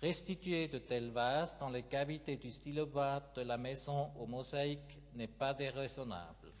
Restituer 0.00 0.66
de 0.66 0.78
tels 0.78 1.10
vases 1.10 1.56
dans 1.58 1.70
les 1.70 1.84
cavités 1.84 2.36
du 2.36 2.50
stylobate 2.50 3.36
de 3.36 3.42
la 3.42 3.56
maison 3.56 4.10
aux 4.18 4.26
mosaïques 4.26 4.98
n'est 5.14 5.28
pas 5.28 5.54
déraisonnable. 5.54 6.52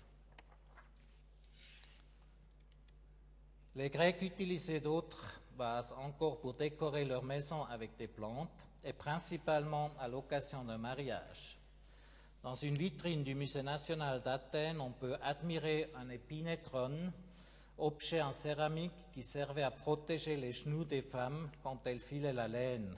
Les 3.74 3.90
Grecs 3.90 4.22
utilisaient 4.22 4.80
d'autres 4.80 5.40
vases 5.56 5.92
encore 5.98 6.38
pour 6.40 6.54
décorer 6.54 7.04
leur 7.04 7.24
maison 7.24 7.64
avec 7.64 7.96
des 7.96 8.06
plantes 8.06 8.66
et 8.84 8.92
principalement 8.92 9.90
à 9.98 10.06
l'occasion 10.06 10.62
d'un 10.62 10.78
mariage. 10.78 11.58
Dans 12.42 12.56
une 12.56 12.76
vitrine 12.76 13.22
du 13.22 13.36
Musée 13.36 13.62
national 13.62 14.20
d'Athènes, 14.20 14.80
on 14.80 14.90
peut 14.90 15.14
admirer 15.22 15.88
un 15.94 16.08
épinetron, 16.08 17.12
objet 17.78 18.20
en 18.20 18.32
céramique 18.32 18.90
qui 19.12 19.22
servait 19.22 19.62
à 19.62 19.70
protéger 19.70 20.36
les 20.36 20.50
genoux 20.50 20.84
des 20.84 21.02
femmes 21.02 21.48
quand 21.62 21.86
elles 21.86 22.00
filaient 22.00 22.32
la 22.32 22.48
laine. 22.48 22.96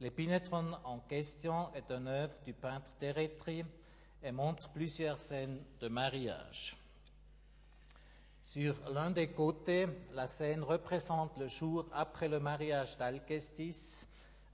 L'épinetron 0.00 0.72
en 0.82 0.98
question 0.98 1.72
est 1.74 1.92
une 1.92 2.08
œuvre 2.08 2.34
du 2.44 2.52
peintre 2.52 2.90
Térétri 2.98 3.64
et 4.24 4.32
montre 4.32 4.68
plusieurs 4.70 5.20
scènes 5.20 5.60
de 5.80 5.86
mariage. 5.86 6.76
Sur 8.44 8.74
l'un 8.90 9.12
des 9.12 9.28
côtés, 9.28 9.86
la 10.14 10.26
scène 10.26 10.64
représente 10.64 11.38
le 11.38 11.46
jour 11.46 11.86
après 11.92 12.28
le 12.28 12.40
mariage 12.40 12.98
d'Alcestis 12.98 14.04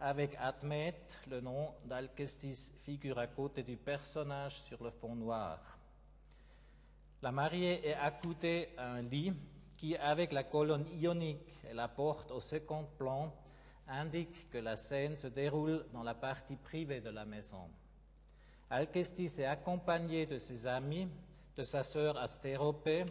avec 0.00 0.36
Admet, 0.40 0.94
le 1.28 1.40
nom 1.40 1.74
d'Alcestis 1.84 2.72
figure 2.84 3.18
à 3.18 3.26
côté 3.26 3.62
du 3.62 3.76
personnage 3.76 4.60
sur 4.62 4.82
le 4.82 4.90
fond 4.90 5.14
noir. 5.14 5.58
La 7.20 7.32
mariée 7.32 7.86
est 7.88 7.94
accoudée 7.94 8.68
à 8.76 8.92
un 8.92 9.02
lit 9.02 9.32
qui, 9.76 9.96
avec 9.96 10.32
la 10.32 10.44
colonne 10.44 10.86
ionique 10.88 11.52
et 11.68 11.74
la 11.74 11.88
porte 11.88 12.30
au 12.30 12.40
second 12.40 12.86
plan, 12.96 13.34
indique 13.88 14.48
que 14.50 14.58
la 14.58 14.76
scène 14.76 15.16
se 15.16 15.26
déroule 15.26 15.84
dans 15.92 16.04
la 16.04 16.14
partie 16.14 16.56
privée 16.56 17.00
de 17.00 17.10
la 17.10 17.24
maison. 17.24 17.68
Alcestis 18.70 19.38
est 19.38 19.46
accompagné 19.46 20.26
de 20.26 20.38
ses 20.38 20.66
amis, 20.66 21.08
de 21.56 21.62
sa 21.64 21.82
sœur 21.82 22.18
Astéropée 22.18 23.04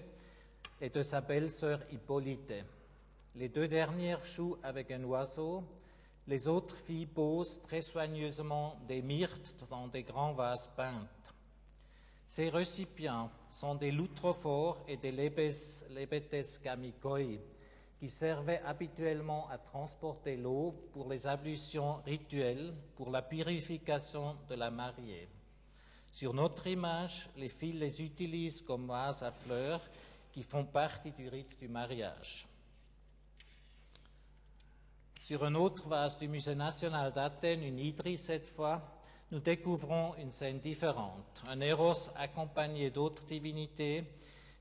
et 0.80 0.90
de 0.90 1.02
sa 1.02 1.20
belle-sœur 1.20 1.82
Hippolyte. 1.92 2.54
Les 3.36 3.50
deux 3.50 3.68
dernières 3.68 4.24
jouent 4.24 4.58
avec 4.64 4.92
un 4.92 5.04
oiseau, 5.04 5.64
les 6.28 6.48
autres 6.48 6.76
filles 6.76 7.06
posent 7.06 7.62
très 7.62 7.82
soigneusement 7.82 8.78
des 8.88 9.02
myrtes 9.02 9.66
dans 9.70 9.88
des 9.88 10.04
grands 10.04 10.34
vases 10.34 10.70
peints. 10.76 11.08
Ces 12.26 12.50
récipients 12.50 13.32
sont 13.48 13.76
des 13.76 13.92
loutrophores 13.92 14.84
et 14.88 14.98
des 14.98 15.14
lebetes 15.14 16.62
gamikoi, 16.62 17.40
qui 17.98 18.10
servaient 18.10 18.62
habituellement 18.66 19.50
à 19.50 19.58
transporter 19.58 20.36
l'eau 20.36 20.76
pour 20.92 21.10
les 21.10 21.26
ablutions 21.26 21.96
rituelles, 22.06 22.74
pour 22.96 23.10
la 23.10 23.22
purification 23.22 24.38
de 24.50 24.56
la 24.56 24.70
mariée. 24.70 25.30
Sur 26.12 26.34
notre 26.34 26.68
image, 26.68 27.30
les 27.38 27.50
filles 27.50 27.80
les 27.80 28.02
utilisent 28.02 28.62
comme 28.62 28.88
vases 28.88 29.24
à 29.24 29.32
fleurs 29.32 29.82
qui 30.32 30.44
font 30.44 30.66
partie 30.66 31.12
du 31.12 31.30
rite 31.30 31.58
du 31.60 31.68
mariage. 31.68 32.48
Sur 35.28 35.44
un 35.44 35.56
autre 35.56 35.90
vase 35.90 36.18
du 36.18 36.30
Musée 36.30 36.56
national 36.56 37.12
d'Athènes, 37.12 37.62
une 37.62 37.80
hydrie 37.80 38.16
cette 38.16 38.48
fois, 38.48 38.82
nous 39.30 39.42
découvrons 39.42 40.16
une 40.16 40.32
scène 40.32 40.62
différente. 40.62 41.44
Un 41.50 41.60
héros 41.60 42.10
accompagné 42.16 42.92
d'autres 42.92 43.26
divinités 43.26 44.06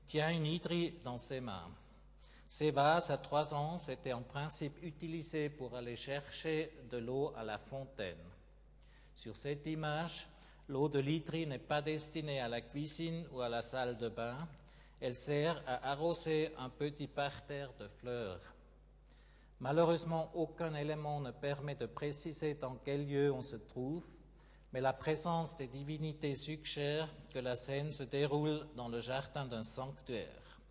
tient 0.07 0.29
une 0.29 0.45
hydrie 0.45 0.95
dans 1.05 1.17
ses 1.17 1.39
mains. 1.39 1.71
Ces 2.49 2.71
vases 2.71 3.09
à 3.11 3.17
trois 3.17 3.53
ans 3.53 3.77
étaient 3.87 4.11
en 4.11 4.23
principe 4.23 4.77
utilisés 4.83 5.47
pour 5.47 5.73
aller 5.73 5.95
chercher 5.95 6.73
de 6.91 6.97
l'eau 6.97 7.31
à 7.37 7.45
la 7.45 7.59
fontaine. 7.59 8.27
Sur 9.15 9.37
cette 9.37 9.67
image, 9.67 10.27
l'eau 10.67 10.89
de 10.89 10.99
l'hydrie 10.99 11.47
n'est 11.47 11.59
pas 11.59 11.81
destinée 11.81 12.41
à 12.41 12.49
la 12.49 12.59
cuisine 12.59 13.25
ou 13.31 13.39
à 13.39 13.47
la 13.47 13.61
salle 13.61 13.95
de 13.95 14.09
bain, 14.09 14.37
elle 14.99 15.15
sert 15.15 15.63
à 15.65 15.91
arroser 15.91 16.51
un 16.57 16.67
petit 16.67 17.07
parterre 17.07 17.71
de 17.79 17.87
fleurs. 17.87 18.41
Malheureusement, 19.59 20.29
aucun 20.35 20.75
élément 20.75 21.19
ne 21.19 21.31
permet 21.31 21.75
de 21.75 21.87
préciser 21.87 22.53
dans 22.53 22.75
quel 22.75 23.07
lieu 23.07 23.31
on 23.31 23.41
se 23.41 23.55
trouve, 23.55 24.05
mais 24.71 24.81
la 24.81 24.93
présence 24.93 25.57
des 25.57 25.67
divinités 25.67 26.35
suggère 26.35 27.09
que 27.33 27.39
la 27.39 27.55
scène 27.55 27.91
se 27.91 28.03
déroule 28.03 28.67
dans 28.75 28.87
le 28.87 28.99
jardin 28.99 29.45
d'un 29.45 29.63
sanctuaire. 29.63 30.61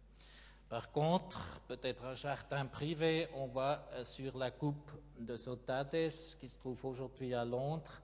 Par 0.69 0.91
contre, 0.93 1.61
peut-être 1.69 2.05
un 2.05 2.15
jardin 2.15 2.67
privé, 2.67 3.29
on 3.35 3.47
voit 3.47 3.89
euh, 3.93 4.05
sur 4.05 4.37
la 4.37 4.51
coupe 4.51 4.91
de 5.19 5.37
Sotades, 5.37 6.11
qui 6.41 6.49
se 6.49 6.59
trouve 6.59 6.85
aujourd'hui 6.85 7.35
à 7.35 7.45
Londres, 7.45 8.03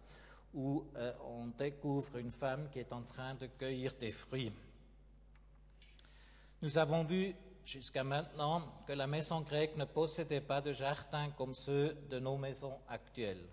où 0.55 0.85
euh, 0.97 1.13
on 1.25 1.47
découvre 1.47 2.17
une 2.19 2.31
femme 2.31 2.69
qui 2.71 2.79
est 2.79 2.93
en 2.93 3.03
train 3.03 3.35
de 3.35 3.47
cueillir 3.47 3.95
des 3.99 4.11
fruits. 4.11 4.53
Nous 6.61 6.79
avons 6.79 7.03
vu 7.05 7.35
jusqu'à 7.65 8.05
maintenant 8.05 8.63
que 8.87 8.93
la 8.93 9.07
maison 9.07 9.41
grecque 9.41 9.77
ne 9.77 9.85
possédait 9.85 10.41
pas 10.41 10.61
de 10.61 10.73
jardin 10.73 11.31
comme 11.31 11.55
ceux 11.55 11.95
de 12.11 12.19
nos 12.19 12.37
maisons 12.37 12.79
actuelles. 12.89 13.49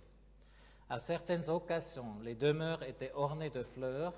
À 0.90 0.98
certaines 0.98 1.50
occasions, 1.50 2.20
les 2.22 2.36
demeures 2.36 2.84
étaient 2.84 3.12
ornées 3.14 3.52
de 3.52 3.62
fleurs, 3.62 4.14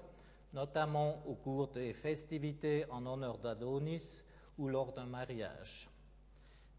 notamment 0.54 1.22
au 1.28 1.36
cours 1.36 1.68
des 1.68 1.94
festivités 1.94 2.86
en 2.90 3.06
honneur 3.06 3.38
d'Adonis 3.38 4.24
ou 4.58 4.68
lors 4.68 4.94
d'un 4.94 5.06
mariage. 5.06 5.90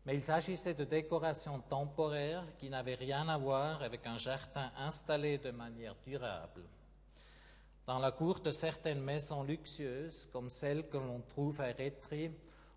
Mais 0.05 0.15
il 0.15 0.23
s'agissait 0.23 0.75
de 0.75 0.85
décorations 0.85 1.61
temporaires 1.61 2.45
qui 2.59 2.69
n'avaient 2.69 2.97
rien 2.97 3.29
à 3.29 3.39
voir 3.39 3.83
avec 3.83 4.07
un 4.07 4.19
jardin 4.19 4.73
installé 4.77 5.39
de 5.39 5.51
manière 5.51 5.95
durable. 6.05 6.65
Dans 7.87 7.99
la 7.99 8.13
cour 8.13 8.41
de 8.41 8.51
certaines 8.51 9.01
maisons 9.01 9.43
luxueuses, 9.43 10.29
comme 10.33 10.51
celle 10.51 10.89
que 10.89 10.97
l'on 10.97 11.21
trouve 11.21 11.61
à 11.61 11.67
Rétry, 11.67 12.33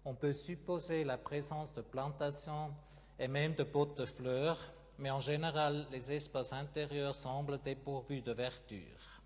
on 0.05 0.13
peut 0.13 0.33
supposer 0.33 1.03
la 1.03 1.17
présence 1.17 1.73
de 1.73 1.81
plantations 1.81 2.71
et 3.17 3.27
même 3.27 3.55
de 3.55 3.63
pots 3.63 3.93
de 3.97 4.05
fleurs, 4.05 4.59
mais 4.99 5.09
en 5.09 5.19
général, 5.19 5.87
les 5.91 6.11
espaces 6.11 6.53
intérieurs 6.53 7.15
semblent 7.15 7.59
dépourvus 7.63 8.21
de 8.21 8.31
verdure. 8.31 9.21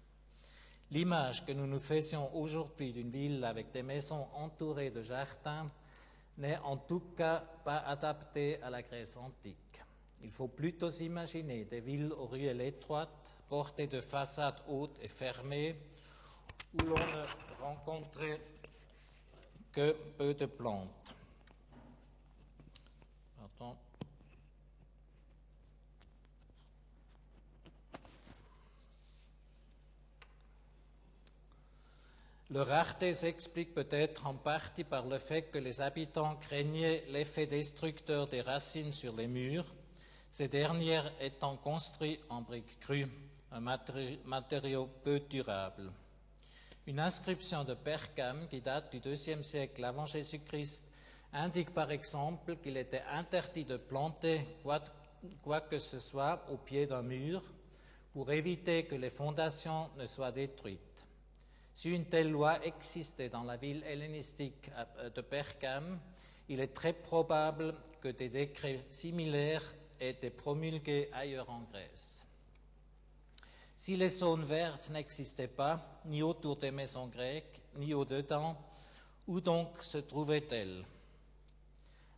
L'image 0.91 1.45
que 1.45 1.51
nous 1.51 1.67
nous 1.67 1.79
faisions 1.79 2.35
aujourd'hui 2.35 2.93
d'une 2.93 3.11
ville 3.11 3.43
avec 3.43 3.71
des 3.71 3.83
maisons 3.83 4.27
entourées 4.33 4.89
de 4.89 5.01
jardins 5.01 5.69
n'est 6.37 6.57
en 6.59 6.77
tout 6.77 7.03
cas 7.15 7.43
pas 7.63 7.79
adaptée 7.79 8.59
à 8.63 8.69
la 8.69 8.81
Grèce 8.81 9.17
antique. 9.17 9.81
Il 10.21 10.31
faut 10.31 10.47
plutôt 10.47 10.89
imaginer 10.89 11.65
des 11.65 11.81
villes 11.81 12.11
aux 12.13 12.25
ruelles 12.25 12.61
étroites, 12.61 13.35
portées 13.49 13.87
de 13.87 14.01
façades 14.01 14.61
hautes 14.67 14.97
et 15.01 15.07
fermées, 15.07 15.75
où 16.73 16.85
l'on 16.85 16.95
ne 16.95 17.61
rencontrait 17.61 18.39
que 19.71 19.95
peu 20.17 20.33
de 20.33 20.45
plantes. 20.45 21.15
Le 32.51 32.63
rareté 32.63 33.13
s'explique 33.13 33.75
peut-être 33.75 34.25
en 34.25 34.33
partie 34.33 34.83
par 34.83 35.05
le 35.05 35.19
fait 35.19 35.43
que 35.43 35.59
les 35.59 35.81
habitants 35.81 36.35
craignaient 36.37 37.03
l'effet 37.09 37.45
destructeur 37.45 38.25
des 38.25 38.41
racines 38.41 38.91
sur 38.91 39.15
les 39.15 39.27
murs, 39.27 39.67
ces 40.31 40.47
dernières 40.47 41.11
étant 41.21 41.57
construites 41.57 42.21
en 42.27 42.41
briques 42.41 42.79
crues, 42.79 43.05
un 43.51 43.59
matériau 43.59 44.89
peu 45.03 45.19
durable. 45.19 45.91
Une 46.89 46.99
inscription 46.99 47.63
de 47.63 47.75
Pergame 47.75 48.47
qui 48.47 48.61
date 48.61 48.91
du 48.91 48.99
deuxième 48.99 49.43
siècle 49.43 49.85
avant 49.85 50.07
Jésus-Christ 50.07 50.91
indique 51.33 51.71
par 51.71 51.91
exemple 51.91 52.55
qu'il 52.55 52.77
était 52.77 53.03
interdit 53.11 53.63
de 53.63 53.77
planter 53.77 54.43
quoi 55.43 55.61
que 55.61 55.77
ce 55.77 55.99
soit 55.99 56.43
au 56.51 56.57
pied 56.57 56.87
d'un 56.87 57.03
mur 57.03 57.43
pour 58.11 58.31
éviter 58.31 58.85
que 58.85 58.95
les 58.95 59.11
fondations 59.11 59.91
ne 59.99 60.07
soient 60.07 60.31
détruites. 60.31 61.05
Si 61.75 61.91
une 61.91 62.05
telle 62.05 62.31
loi 62.31 62.65
existait 62.65 63.29
dans 63.29 63.43
la 63.43 63.57
ville 63.57 63.83
hellénistique 63.83 64.71
euh, 64.97 65.11
de 65.11 65.21
Pergame, 65.21 65.99
il 66.47 66.59
est 66.59 66.73
très 66.73 66.93
probable 66.93 67.75
que 68.01 68.07
des 68.07 68.29
décrets 68.29 68.83
similaires 68.89 69.75
aient 69.99 70.09
été 70.09 70.31
promulgués 70.31 71.07
ailleurs 71.13 71.51
en 71.51 71.61
Grèce. 71.71 72.25
Si 73.79 73.95
les 73.95 74.09
zones 74.09 74.43
vertes 74.43 74.89
n'existaient 74.89 75.47
pas, 75.47 76.01
ni 76.03 76.21
autour 76.21 76.57
des 76.57 76.69
maisons 76.69 77.07
grecques, 77.07 77.61
ni 77.77 77.93
au-dedans, 77.93 78.57
où 79.25 79.39
donc 79.39 79.69
se 79.79 79.99
trouvaient-elles? 79.99 80.83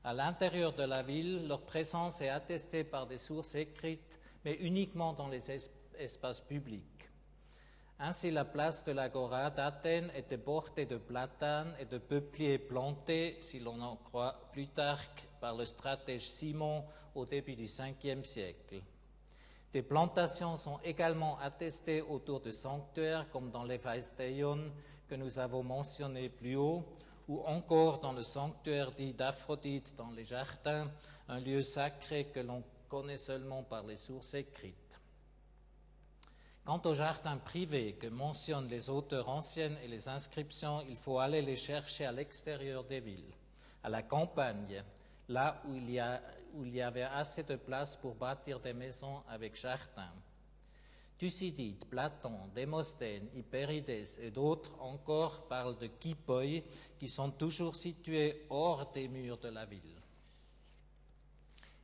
À 0.04 0.12
l'intérieur 0.12 0.74
de 0.74 0.82
la 0.82 1.04
ville, 1.04 1.48
leur 1.48 1.62
présence 1.62 2.20
est 2.22 2.30
attestée 2.30 2.84
par 2.84 3.06
des 3.06 3.20
sources 3.20 3.54
écrites, 3.54 4.20
mais 4.44 4.56
uniquement 4.56 5.14
dans 5.14 5.28
les 5.28 5.52
espaces 6.00 6.42
publics. 6.42 7.08
Ainsi, 8.00 8.32
la 8.32 8.44
place 8.44 8.84
de 8.84 8.94
l'Agora 8.94 9.52
d'Athènes 9.52 10.10
était 10.16 10.38
bordée 10.38 10.88
de 10.88 10.98
platanes 10.98 11.76
et 11.80 11.86
de 11.86 12.00
peupliers 12.00 12.58
plantés, 12.58 13.38
si 13.40 13.60
l'on 13.60 13.80
en 13.82 13.98
croit 13.98 14.50
Plutarque, 14.52 15.28
par 15.40 15.56
le 15.56 15.66
stratège 15.66 16.28
Simon 16.28 16.84
au 17.14 17.28
début 17.28 17.56
du 17.56 17.66
Ve 17.66 18.24
siècle. 18.24 18.82
Des 19.74 19.82
plantations 19.82 20.58
sont 20.58 20.80
également 20.84 21.40
attestées 21.40 22.02
autour 22.02 22.42
de 22.42 22.52
sanctuaires, 22.52 23.30
comme 23.30 23.52
dans 23.52 23.64
les 23.64 23.78
Vaisteion 23.78 24.72
que 25.08 25.16
nous 25.16 25.40
avons 25.40 25.64
mentionnés 25.64 26.30
plus 26.30 26.56
haut, 26.56 26.84
ou 27.28 27.42
encore 27.46 28.00
dans 28.00 28.12
le 28.12 28.24
sanctuaire 28.24 28.92
dit 28.92 29.14
d'Aphrodite 29.14 29.96
dans 29.96 30.12
les 30.12 30.26
jardins, 30.26 30.92
un 31.30 31.40
lieu 31.40 31.62
sacré 31.62 32.26
que 32.26 32.42
l'on 32.42 32.64
connaît 32.90 33.18
seulement 33.18 33.64
par 33.64 33.84
les 33.84 33.96
sources 33.96 34.34
écrites. 34.34 34.76
Quant 36.66 36.82
aux 36.86 36.94
jardins 36.94 37.38
privés 37.38 37.94
que 37.94 38.08
mentionnent 38.08 38.68
les 38.68 38.90
auteurs 38.90 39.30
anciennes 39.30 39.78
et 39.84 39.88
les 39.88 40.10
inscriptions, 40.10 40.82
il 40.90 40.98
faut 40.98 41.20
aller 41.20 41.42
les 41.42 41.56
chercher 41.56 42.06
à 42.06 42.12
l'extérieur 42.12 42.84
des 42.84 43.00
villes, 43.00 43.34
à 43.84 43.90
la 43.90 44.04
campagne, 44.04 44.84
là 45.30 45.62
où 45.68 45.76
il, 45.76 45.90
y 45.90 46.00
où 46.54 46.66
il 46.66 46.76
y 46.76 46.82
avait 46.82 47.04
assez 47.04 47.44
de 47.44 47.56
place 47.56 47.96
pour 47.98 48.16
bâtir 48.16 48.60
des 48.60 48.74
maisons 48.74 49.24
avec 49.30 49.56
jardins. 49.56 50.14
Thucydide, 51.18 51.86
Platon, 51.86 52.48
Démosthène, 52.56 53.28
Hyperides 53.36 54.08
et 54.22 54.32
d'autres 54.32 54.76
encore 54.82 55.48
parlent 55.48 55.78
de 55.78 55.86
kipoi 55.88 56.64
qui 56.98 57.08
sont 57.08 57.30
toujours 57.30 57.76
situés 57.76 58.46
hors 58.50 58.92
des 58.92 59.08
murs 59.08 59.38
de 59.38 59.50
la 59.50 59.66
ville. 59.66 60.02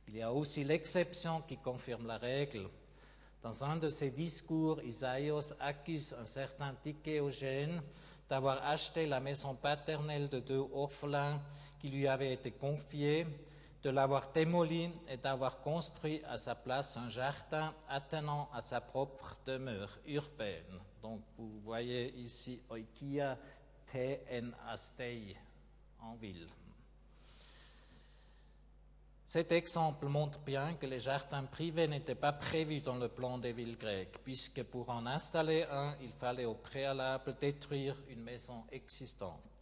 Il 0.08 0.16
y 0.16 0.22
a 0.22 0.32
aussi 0.32 0.64
l'exception 0.64 1.42
qui 1.42 1.58
confirme 1.58 2.06
la 2.06 2.18
règle. 2.18 2.68
Dans 3.42 3.62
un 3.62 3.76
de 3.76 3.90
ses 3.90 4.10
discours, 4.10 4.82
Isaïos 4.82 5.52
accuse 5.60 6.16
un 6.20 6.24
certain 6.24 6.74
Tichéogène 6.82 7.80
d'avoir 8.28 8.66
acheté 8.66 9.06
la 9.06 9.20
maison 9.20 9.54
paternelle 9.54 10.28
de 10.28 10.40
deux 10.40 10.66
orphelins 10.72 11.40
qui 11.78 11.88
lui 11.88 12.08
avaient 12.08 12.32
été 12.32 12.50
confiés, 12.50 13.26
de 13.82 13.90
l'avoir 13.90 14.32
démoli 14.32 14.90
et 15.08 15.16
d'avoir 15.16 15.60
construit 15.60 16.22
à 16.24 16.36
sa 16.36 16.54
place 16.54 16.96
un 16.96 17.08
jardin 17.08 17.74
attenant 17.88 18.48
à 18.52 18.60
sa 18.60 18.80
propre 18.80 19.36
demeure 19.46 19.98
urbaine. 20.06 20.80
Donc 21.02 21.22
vous 21.36 21.60
voyez 21.60 22.12
ici 22.16 22.60
Oikia 22.70 23.38
TN 23.92 24.52
Astei 24.68 25.36
en 26.00 26.14
ville. 26.16 26.48
Cet 29.28 29.52
exemple 29.52 30.06
montre 30.06 30.38
bien 30.38 30.72
que 30.74 30.86
les 30.86 31.00
jardins 31.00 31.44
privés 31.44 31.86
n'étaient 31.86 32.14
pas 32.14 32.32
prévus 32.32 32.80
dans 32.80 32.96
le 32.96 33.08
plan 33.08 33.36
des 33.36 33.52
villes 33.52 33.76
grecques, 33.76 34.18
puisque 34.24 34.62
pour 34.62 34.88
en 34.88 35.04
installer 35.04 35.66
un, 35.70 35.94
il 36.00 36.12
fallait 36.14 36.46
au 36.46 36.54
préalable 36.54 37.36
détruire 37.38 37.94
une 38.08 38.22
maison 38.22 38.64
existante. 38.72 39.57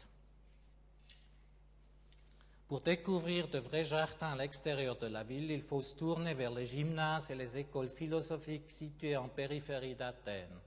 Pour 2.68 2.80
découvrir 2.80 3.46
de 3.46 3.60
vrais 3.60 3.84
jardins 3.84 4.32
à 4.32 4.36
l'extérieur 4.36 4.96
de 4.96 5.06
la 5.06 5.22
ville, 5.22 5.52
il 5.52 5.62
faut 5.62 5.82
se 5.82 5.94
tourner 5.94 6.34
vers 6.34 6.50
les 6.50 6.66
gymnases 6.66 7.30
et 7.30 7.36
les 7.36 7.56
écoles 7.56 7.88
philosophiques 7.88 8.72
situées 8.72 9.16
en 9.16 9.28
périphérie 9.28 9.94
d'Athènes. 9.94 10.58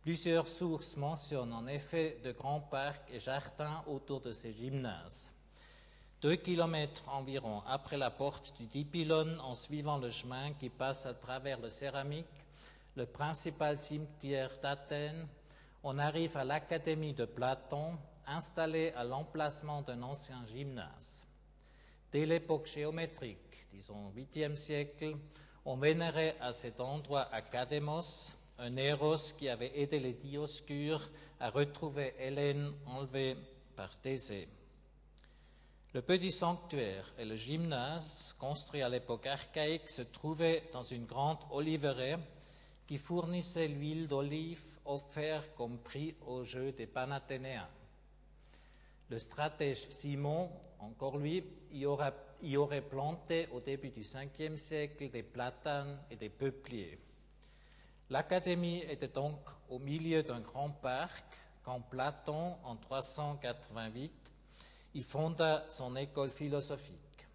Plusieurs 0.00 0.48
sources 0.48 0.96
mentionnent 0.96 1.52
en 1.52 1.66
effet 1.66 2.18
de 2.24 2.32
grands 2.32 2.60
parcs 2.60 3.10
et 3.12 3.18
jardins 3.18 3.84
autour 3.86 4.22
de 4.22 4.32
ces 4.32 4.54
gymnases. 4.54 5.34
Deux 6.22 6.36
kilomètres 6.36 7.04
environ 7.08 7.62
après 7.66 7.98
la 7.98 8.10
porte 8.10 8.56
du 8.58 8.64
Dipylone, 8.64 9.38
en 9.40 9.52
suivant 9.52 9.98
le 9.98 10.10
chemin 10.10 10.54
qui 10.54 10.70
passe 10.70 11.04
à 11.04 11.12
travers 11.12 11.60
le 11.60 11.68
céramique, 11.68 12.24
le 12.96 13.04
principal 13.04 13.78
cimetière 13.78 14.52
d'Athènes, 14.62 15.28
on 15.82 15.98
arrive 15.98 16.34
à 16.38 16.44
l'Académie 16.44 17.12
de 17.12 17.26
Platon, 17.26 17.98
installée 18.26 18.94
à 18.96 19.04
l'emplacement 19.04 19.82
d'un 19.82 20.02
ancien 20.02 20.42
gymnase. 20.46 21.25
Dès 22.16 22.24
l'époque 22.24 22.66
géométrique, 22.66 23.66
disons 23.70 24.10
8e 24.16 24.56
siècle, 24.56 25.16
on 25.66 25.76
vénérait 25.76 26.34
à 26.40 26.54
cet 26.54 26.80
endroit 26.80 27.28
Académos, 27.30 28.38
un 28.58 28.74
héros 28.78 29.34
qui 29.36 29.50
avait 29.50 29.78
aidé 29.78 30.00
les 30.00 30.14
Dioscures 30.14 31.10
à 31.38 31.50
retrouver 31.50 32.14
Hélène 32.18 32.72
enlevée 32.86 33.36
par 33.76 33.94
Thésée. 34.00 34.48
Le 35.92 36.00
petit 36.00 36.32
sanctuaire 36.32 37.12
et 37.18 37.26
le 37.26 37.36
gymnase, 37.36 38.34
construits 38.38 38.80
à 38.80 38.88
l'époque 38.88 39.26
archaïque, 39.26 39.90
se 39.90 40.00
trouvaient 40.00 40.70
dans 40.72 40.84
une 40.84 41.04
grande 41.04 41.44
oliveraie 41.50 42.16
qui 42.86 42.96
fournissait 42.96 43.68
l'huile 43.68 44.08
d'olive 44.08 44.64
offerte 44.86 45.50
comme 45.54 45.76
prix 45.80 46.14
au 46.26 46.44
jeu 46.44 46.72
des 46.72 46.86
Panathénéens. 46.86 47.68
Le 49.08 49.18
stratège 49.18 49.88
Simon, 49.90 50.50
encore 50.80 51.18
lui, 51.18 51.44
y 51.72 51.86
aurait, 51.86 52.80
planté 52.82 53.48
au 53.52 53.60
début 53.60 53.90
du 53.90 54.02
5e 54.02 54.56
siècle 54.56 55.10
des 55.10 55.22
platanes 55.22 55.98
et 56.10 56.16
des 56.16 56.28
peupliers. 56.28 56.98
L'académie 58.10 58.82
était 58.88 59.08
donc 59.08 59.38
au 59.68 59.78
milieu 59.78 60.22
d'un 60.22 60.40
grand 60.40 60.70
parc 60.70 61.24
quand 61.62 61.80
Platon, 61.80 62.56
en 62.64 62.76
388, 62.76 64.12
y 64.94 65.02
fonda 65.02 65.64
son 65.68 65.96
école 65.96 66.30
philosophique. 66.30 67.26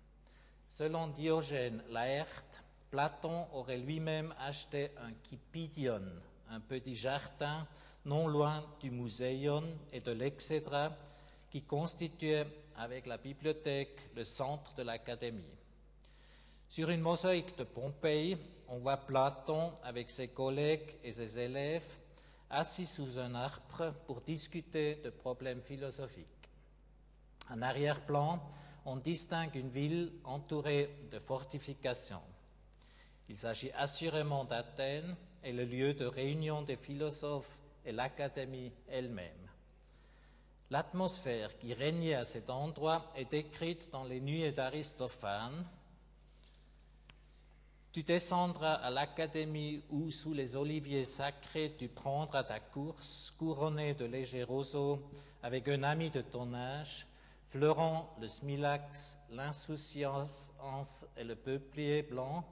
Selon 0.69 1.07
Diogène 1.07 1.83
Laerte, 1.89 2.63
Platon 2.89 3.47
aurait 3.53 3.77
lui-même 3.77 4.33
acheté 4.39 4.91
un 4.97 5.13
Kipidion, 5.23 6.01
un 6.49 6.59
petit 6.59 6.95
jardin 6.95 7.67
non 8.05 8.27
loin 8.27 8.65
du 8.79 8.91
Muséon 8.91 9.63
et 9.91 10.01
de 10.01 10.11
l'Exédra, 10.11 10.91
qui 11.51 11.61
constituait 11.61 12.47
avec 12.77 13.05
la 13.05 13.17
bibliothèque 13.17 14.09
le 14.15 14.23
centre 14.23 14.73
de 14.73 14.83
l'académie. 14.83 15.57
Sur 16.69 16.89
une 16.89 17.01
mosaïque 17.01 17.57
de 17.57 17.65
Pompéi, 17.65 18.37
on 18.69 18.79
voit 18.79 18.97
Platon 18.97 19.73
avec 19.83 20.09
ses 20.09 20.29
collègues 20.29 20.95
et 21.03 21.11
ses 21.11 21.37
élèves 21.37 21.97
assis 22.49 22.85
sous 22.85 23.19
un 23.19 23.35
arbre 23.35 23.93
pour 24.07 24.21
discuter 24.21 24.95
de 24.95 25.09
problèmes 25.09 25.61
philosophiques. 25.61 26.25
En 27.49 27.61
arrière-plan, 27.61 28.41
on 28.85 28.95
distingue 28.95 29.55
une 29.55 29.69
ville 29.69 30.13
entourée 30.23 30.97
de 31.11 31.19
fortifications. 31.19 32.23
Il 33.29 33.37
s'agit 33.37 33.71
assurément 33.73 34.45
d'Athènes 34.45 35.15
et 35.43 35.51
le 35.51 35.65
lieu 35.65 35.93
de 35.93 36.05
réunion 36.05 36.61
des 36.61 36.77
philosophes 36.77 37.59
et 37.85 37.91
l'académie 37.91 38.71
elle-même. 38.89 39.50
L'atmosphère 40.71 41.57
qui 41.57 41.73
régnait 41.73 42.13
à 42.13 42.23
cet 42.23 42.49
endroit 42.49 43.09
est 43.17 43.29
décrite 43.29 43.89
dans 43.91 44.05
les 44.05 44.21
nuées 44.21 44.53
d'Aristophane. 44.53 45.65
Tu 47.91 48.03
descendras 48.03 48.75
à 48.75 48.89
l'académie 48.89 49.83
où, 49.89 50.09
sous 50.09 50.33
les 50.33 50.55
oliviers 50.55 51.03
sacrés, 51.03 51.75
tu 51.77 51.89
prendras 51.89 52.45
ta 52.45 52.61
course, 52.61 53.33
couronné 53.37 53.95
de 53.95 54.05
légers 54.05 54.43
roseaux, 54.43 55.01
avec 55.43 55.67
un 55.67 55.83
ami 55.83 56.09
de 56.09 56.21
ton 56.21 56.53
âge, 56.53 57.05
fleurant 57.49 58.15
le 58.21 58.29
smilax, 58.29 59.17
l'insouciance 59.29 61.05
et 61.17 61.25
le 61.25 61.35
peuplier 61.35 62.01
blanc 62.01 62.45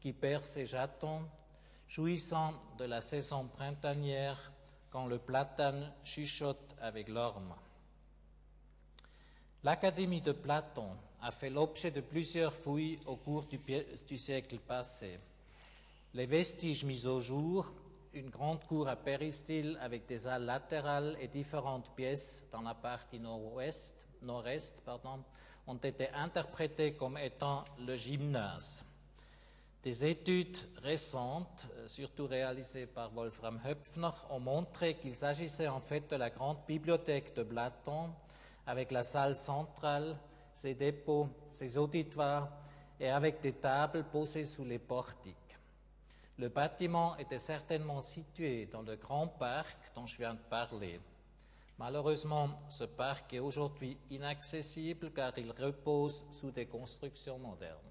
qui 0.00 0.12
perd 0.12 0.44
ses 0.44 0.66
jatons, 0.66 1.22
jouissant 1.86 2.52
de 2.78 2.84
la 2.84 3.00
saison 3.00 3.46
printanière 3.46 4.50
quand 4.90 5.06
le 5.06 5.20
platane 5.20 5.92
chuchote 6.02 6.69
L'Académie 9.62 10.22
de 10.22 10.32
Platon 10.32 10.96
a 11.20 11.30
fait 11.30 11.50
l'objet 11.50 11.90
de 11.90 12.00
plusieurs 12.00 12.52
fouilles 12.52 12.98
au 13.06 13.16
cours 13.16 13.44
du, 13.44 14.18
siècle 14.18 14.58
passé. 14.58 15.18
Les 16.14 16.26
vestiges 16.26 16.84
mis 16.84 17.06
au 17.06 17.20
jour, 17.20 17.70
une 18.14 18.30
grande 18.30 18.64
cour 18.64 18.88
à 18.88 18.96
péristyle 18.96 19.78
avec 19.82 20.06
des 20.06 20.26
halles 20.26 20.46
latérales 20.46 21.16
et 21.20 21.28
différentes 21.28 21.94
pièces 21.94 22.44
dans 22.50 22.62
la 22.62 22.74
partie 22.74 23.20
nord-est, 23.20 24.06
ont 25.66 25.76
été 25.76 26.08
interprétés 26.10 26.94
comme 26.94 27.18
étant 27.18 27.64
le 27.78 27.96
gymnase. 27.96 28.84
Des 29.82 30.04
études 30.04 30.58
récentes, 30.82 31.66
euh, 31.76 31.88
surtout 31.88 32.26
réalisées 32.26 32.86
par 32.86 33.10
Wolfram 33.12 33.58
Höpfner, 33.64 34.10
ont 34.28 34.38
montré 34.38 34.96
qu'il 34.96 35.14
s'agissait 35.14 35.68
en 35.68 35.80
fait 35.80 36.10
de 36.10 36.16
la 36.16 36.28
grande 36.28 36.58
bibliothèque 36.66 37.34
de 37.34 37.42
Platon, 37.42 38.10
avec 38.66 38.90
la 38.90 39.02
salle 39.02 39.38
centrale, 39.38 40.18
ses 40.52 40.74
dépôts, 40.74 41.30
ses 41.50 41.78
auditoires 41.78 42.50
et 43.00 43.08
avec 43.08 43.40
des 43.40 43.54
tables 43.54 44.04
posées 44.04 44.44
sous 44.44 44.64
les 44.64 44.78
portiques. 44.78 45.36
Le 46.36 46.50
bâtiment 46.50 47.16
était 47.16 47.38
certainement 47.38 48.02
situé 48.02 48.66
dans 48.66 48.82
le 48.82 48.96
grand 48.96 49.28
parc 49.28 49.78
dont 49.94 50.06
je 50.06 50.18
viens 50.18 50.34
de 50.34 50.40
parler. 50.50 51.00
Malheureusement, 51.78 52.60
ce 52.68 52.84
parc 52.84 53.32
est 53.32 53.38
aujourd'hui 53.38 53.96
inaccessible 54.10 55.10
car 55.10 55.32
il 55.38 55.50
repose 55.52 56.26
sous 56.30 56.50
des 56.50 56.66
constructions 56.66 57.38
modernes. 57.38 57.89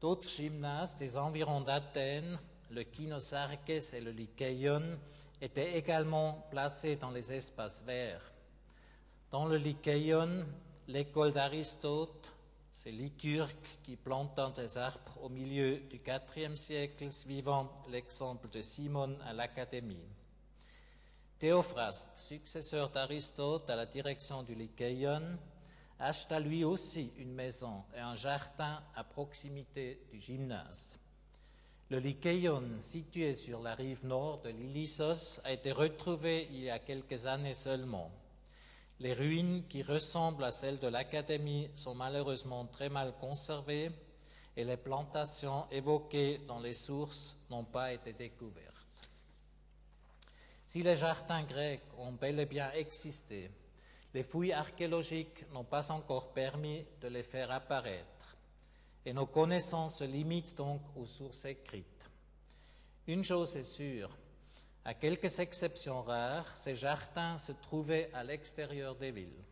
D'autres 0.00 0.28
gymnases 0.28 0.96
des 0.96 1.16
environs 1.16 1.60
d'Athènes, 1.60 2.38
le 2.70 2.84
Kinosarkes 2.84 3.92
et 3.92 4.00
le 4.00 4.12
Lykéion, 4.12 4.98
étaient 5.42 5.76
également 5.76 6.46
placés 6.50 6.96
dans 6.96 7.10
les 7.10 7.32
espaces 7.32 7.82
verts. 7.82 8.32
Dans 9.30 9.46
le 9.46 9.58
Lykéion, 9.58 10.46
l'école 10.88 11.32
d'Aristote, 11.32 12.32
c'est 12.72 12.90
Lycurque 12.90 13.78
qui 13.82 13.96
plantant 13.96 14.50
des 14.50 14.78
arbres 14.78 15.18
au 15.22 15.28
milieu 15.28 15.80
du 15.80 16.00
IVe 16.06 16.56
siècle, 16.56 17.12
suivant 17.12 17.70
l'exemple 17.90 18.48
de 18.48 18.62
Simone 18.62 19.18
à 19.26 19.34
l'Académie. 19.34 20.08
Théophraste, 21.38 22.16
successeur 22.16 22.88
d'Aristote 22.90 23.68
à 23.68 23.76
la 23.76 23.86
direction 23.86 24.42
du 24.42 24.54
Lykéion, 24.54 25.38
acheta 26.00 26.40
lui 26.40 26.64
aussi 26.64 27.12
une 27.18 27.32
maison 27.32 27.84
et 27.94 28.00
un 28.00 28.14
jardin 28.14 28.82
à 28.96 29.04
proximité 29.04 30.00
du 30.10 30.20
gymnase. 30.20 30.98
Le 31.90 31.98
Lykéion, 31.98 32.80
situé 32.80 33.34
sur 33.34 33.60
la 33.60 33.74
rive 33.74 34.06
nord 34.06 34.40
de 34.42 34.50
l'Ilissos, 34.50 35.40
a 35.44 35.52
été 35.52 35.72
retrouvé 35.72 36.48
il 36.52 36.60
y 36.60 36.70
a 36.70 36.78
quelques 36.78 37.26
années 37.26 37.54
seulement. 37.54 38.10
Les 39.00 39.12
ruines 39.12 39.64
qui 39.68 39.82
ressemblent 39.82 40.44
à 40.44 40.52
celles 40.52 40.78
de 40.78 40.86
l'Académie 40.86 41.68
sont 41.74 41.94
malheureusement 41.94 42.66
très 42.66 42.88
mal 42.88 43.14
conservées 43.20 43.90
et 44.56 44.64
les 44.64 44.76
plantations 44.76 45.66
évoquées 45.70 46.38
dans 46.46 46.60
les 46.60 46.74
sources 46.74 47.36
n'ont 47.50 47.64
pas 47.64 47.92
été 47.92 48.12
découvertes. 48.12 48.70
Si 50.66 50.82
les 50.82 50.96
jardins 50.96 51.42
grecs 51.42 51.82
ont 51.98 52.12
bel 52.12 52.38
et 52.38 52.46
bien 52.46 52.70
existé, 52.72 53.50
les 54.14 54.22
fouilles 54.22 54.52
archéologiques 54.52 55.50
n'ont 55.52 55.64
pas 55.64 55.90
encore 55.90 56.32
permis 56.32 56.84
de 57.00 57.08
les 57.08 57.22
faire 57.22 57.50
apparaître, 57.50 58.36
et 59.04 59.12
nos 59.12 59.26
connaissances 59.26 59.98
se 59.98 60.04
limitent 60.04 60.56
donc 60.56 60.82
aux 60.96 61.06
sources 61.06 61.44
écrites. 61.44 62.06
Une 63.06 63.24
chose 63.24 63.56
est 63.56 63.64
sûre, 63.64 64.10
À 64.84 64.94
quelques 64.94 65.38
exceptions 65.40 66.00
rares, 66.00 66.56
ces 66.56 66.74
jardins 66.74 67.36
se 67.36 67.52
trouvaient 67.52 68.10
à 68.14 68.24
l'extérieur 68.24 68.94
des 68.94 69.10
villes. 69.10 69.44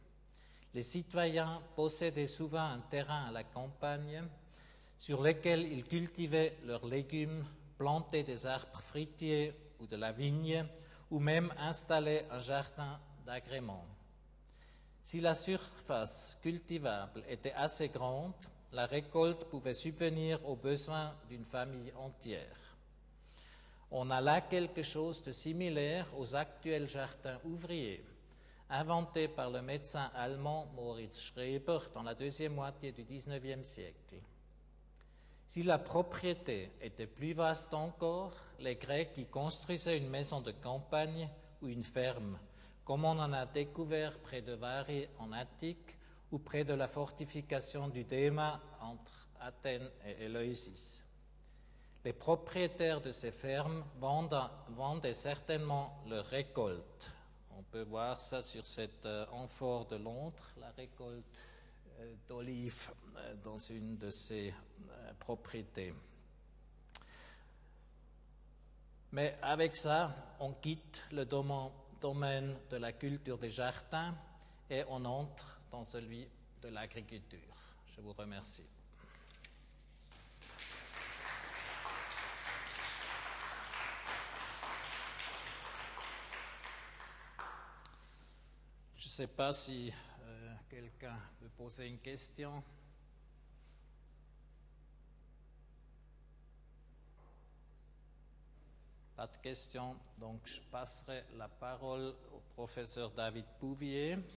Les 0.72 0.82
citoyens 0.82 1.60
possédaient 1.76 2.26
souvent 2.26 2.64
un 2.64 2.80
terrain 2.90 3.26
à 3.26 3.32
la 3.32 3.44
campagne 3.44 4.24
sur 4.96 5.22
lequel 5.22 5.70
ils 5.70 5.84
cultivaient 5.84 6.56
leurs 6.64 6.86
légumes, 6.86 7.44
plantaient 7.76 8.24
des 8.24 8.46
arbres 8.46 8.80
fruitiers 8.80 9.52
ou 9.80 9.86
de 9.86 9.96
la 9.96 10.12
vigne, 10.12 10.66
ou 11.10 11.20
même 11.20 11.52
installaient 11.58 12.26
un 12.30 12.40
jardin 12.40 12.98
d'agrément. 13.24 13.84
Si 15.08 15.22
la 15.22 15.34
surface 15.34 16.36
cultivable 16.42 17.24
était 17.30 17.54
assez 17.54 17.88
grande, 17.88 18.34
la 18.72 18.84
récolte 18.84 19.46
pouvait 19.46 19.72
subvenir 19.72 20.46
aux 20.46 20.54
besoins 20.54 21.16
d'une 21.30 21.46
famille 21.46 21.90
entière. 21.96 22.76
On 23.90 24.10
a 24.10 24.20
là 24.20 24.42
quelque 24.42 24.82
chose 24.82 25.22
de 25.22 25.32
similaire 25.32 26.06
aux 26.14 26.36
actuels 26.36 26.90
jardins 26.90 27.40
ouvriers, 27.46 28.04
inventés 28.68 29.28
par 29.28 29.48
le 29.48 29.62
médecin 29.62 30.10
allemand 30.14 30.66
Moritz 30.76 31.22
Schreber 31.22 31.78
dans 31.94 32.02
la 32.02 32.14
deuxième 32.14 32.56
moitié 32.56 32.92
du 32.92 33.04
XIXe 33.04 33.66
siècle. 33.66 34.20
Si 35.46 35.62
la 35.62 35.78
propriété 35.78 36.70
était 36.82 37.06
plus 37.06 37.32
vaste 37.32 37.72
encore, 37.72 38.36
les 38.58 38.76
Grecs 38.76 39.16
y 39.16 39.24
construisaient 39.24 39.96
une 39.96 40.10
maison 40.10 40.42
de 40.42 40.52
campagne 40.52 41.30
ou 41.62 41.68
une 41.68 41.82
ferme, 41.82 42.38
comme 42.88 43.04
on 43.04 43.18
en 43.18 43.34
a 43.34 43.44
découvert 43.44 44.18
près 44.18 44.40
de 44.40 44.54
Vari 44.54 45.06
en 45.18 45.30
Attique 45.32 45.98
ou 46.32 46.38
près 46.38 46.64
de 46.64 46.72
la 46.72 46.88
fortification 46.88 47.88
du 47.88 48.04
Déma 48.04 48.62
entre 48.80 49.28
Athènes 49.40 49.90
et 50.06 50.24
Éleusis. 50.24 51.04
Les 52.02 52.14
propriétaires 52.14 53.02
de 53.02 53.10
ces 53.10 53.30
fermes 53.30 53.84
vendaient 54.00 55.12
certainement 55.12 56.02
leurs 56.08 56.24
récoltes. 56.24 57.10
On 57.58 57.62
peut 57.62 57.82
voir 57.82 58.22
ça 58.22 58.40
sur 58.40 58.66
cet 58.66 59.04
euh, 59.04 59.26
amphore 59.32 59.84
de 59.84 59.96
Londres, 59.96 60.48
la 60.56 60.70
récolte 60.70 61.26
euh, 62.00 62.14
d'olives 62.26 62.90
euh, 63.18 63.34
dans 63.44 63.58
une 63.58 63.98
de 63.98 64.08
ses 64.10 64.54
propriétés. 65.18 65.92
Mais 69.12 69.36
avec 69.42 69.76
ça, 69.76 70.36
on 70.40 70.54
quitte 70.54 71.04
le 71.12 71.26
domaine 71.26 71.68
de 72.00 72.76
la 72.76 72.92
culture 72.92 73.38
des 73.38 73.50
jardins 73.50 74.14
et 74.70 74.84
on 74.88 75.04
entre 75.04 75.60
dans 75.70 75.84
celui 75.84 76.28
de 76.62 76.68
l'agriculture. 76.68 77.56
Je 77.94 78.00
vous 78.00 78.12
remercie. 78.12 78.66
Je 88.96 89.04
ne 89.04 89.10
sais 89.10 89.26
pas 89.26 89.52
si 89.52 89.92
euh, 90.22 90.54
quelqu'un 90.70 91.18
veut 91.40 91.48
poser 91.48 91.88
une 91.88 91.98
question. 91.98 92.62
Pas 99.18 99.26
de 99.26 99.36
question, 99.38 99.96
donc 100.16 100.42
je 100.44 100.60
passerai 100.70 101.24
la 101.36 101.48
parole 101.48 102.14
au 102.32 102.40
professeur 102.54 103.10
David 103.10 103.46
Bouvier. 103.60 104.16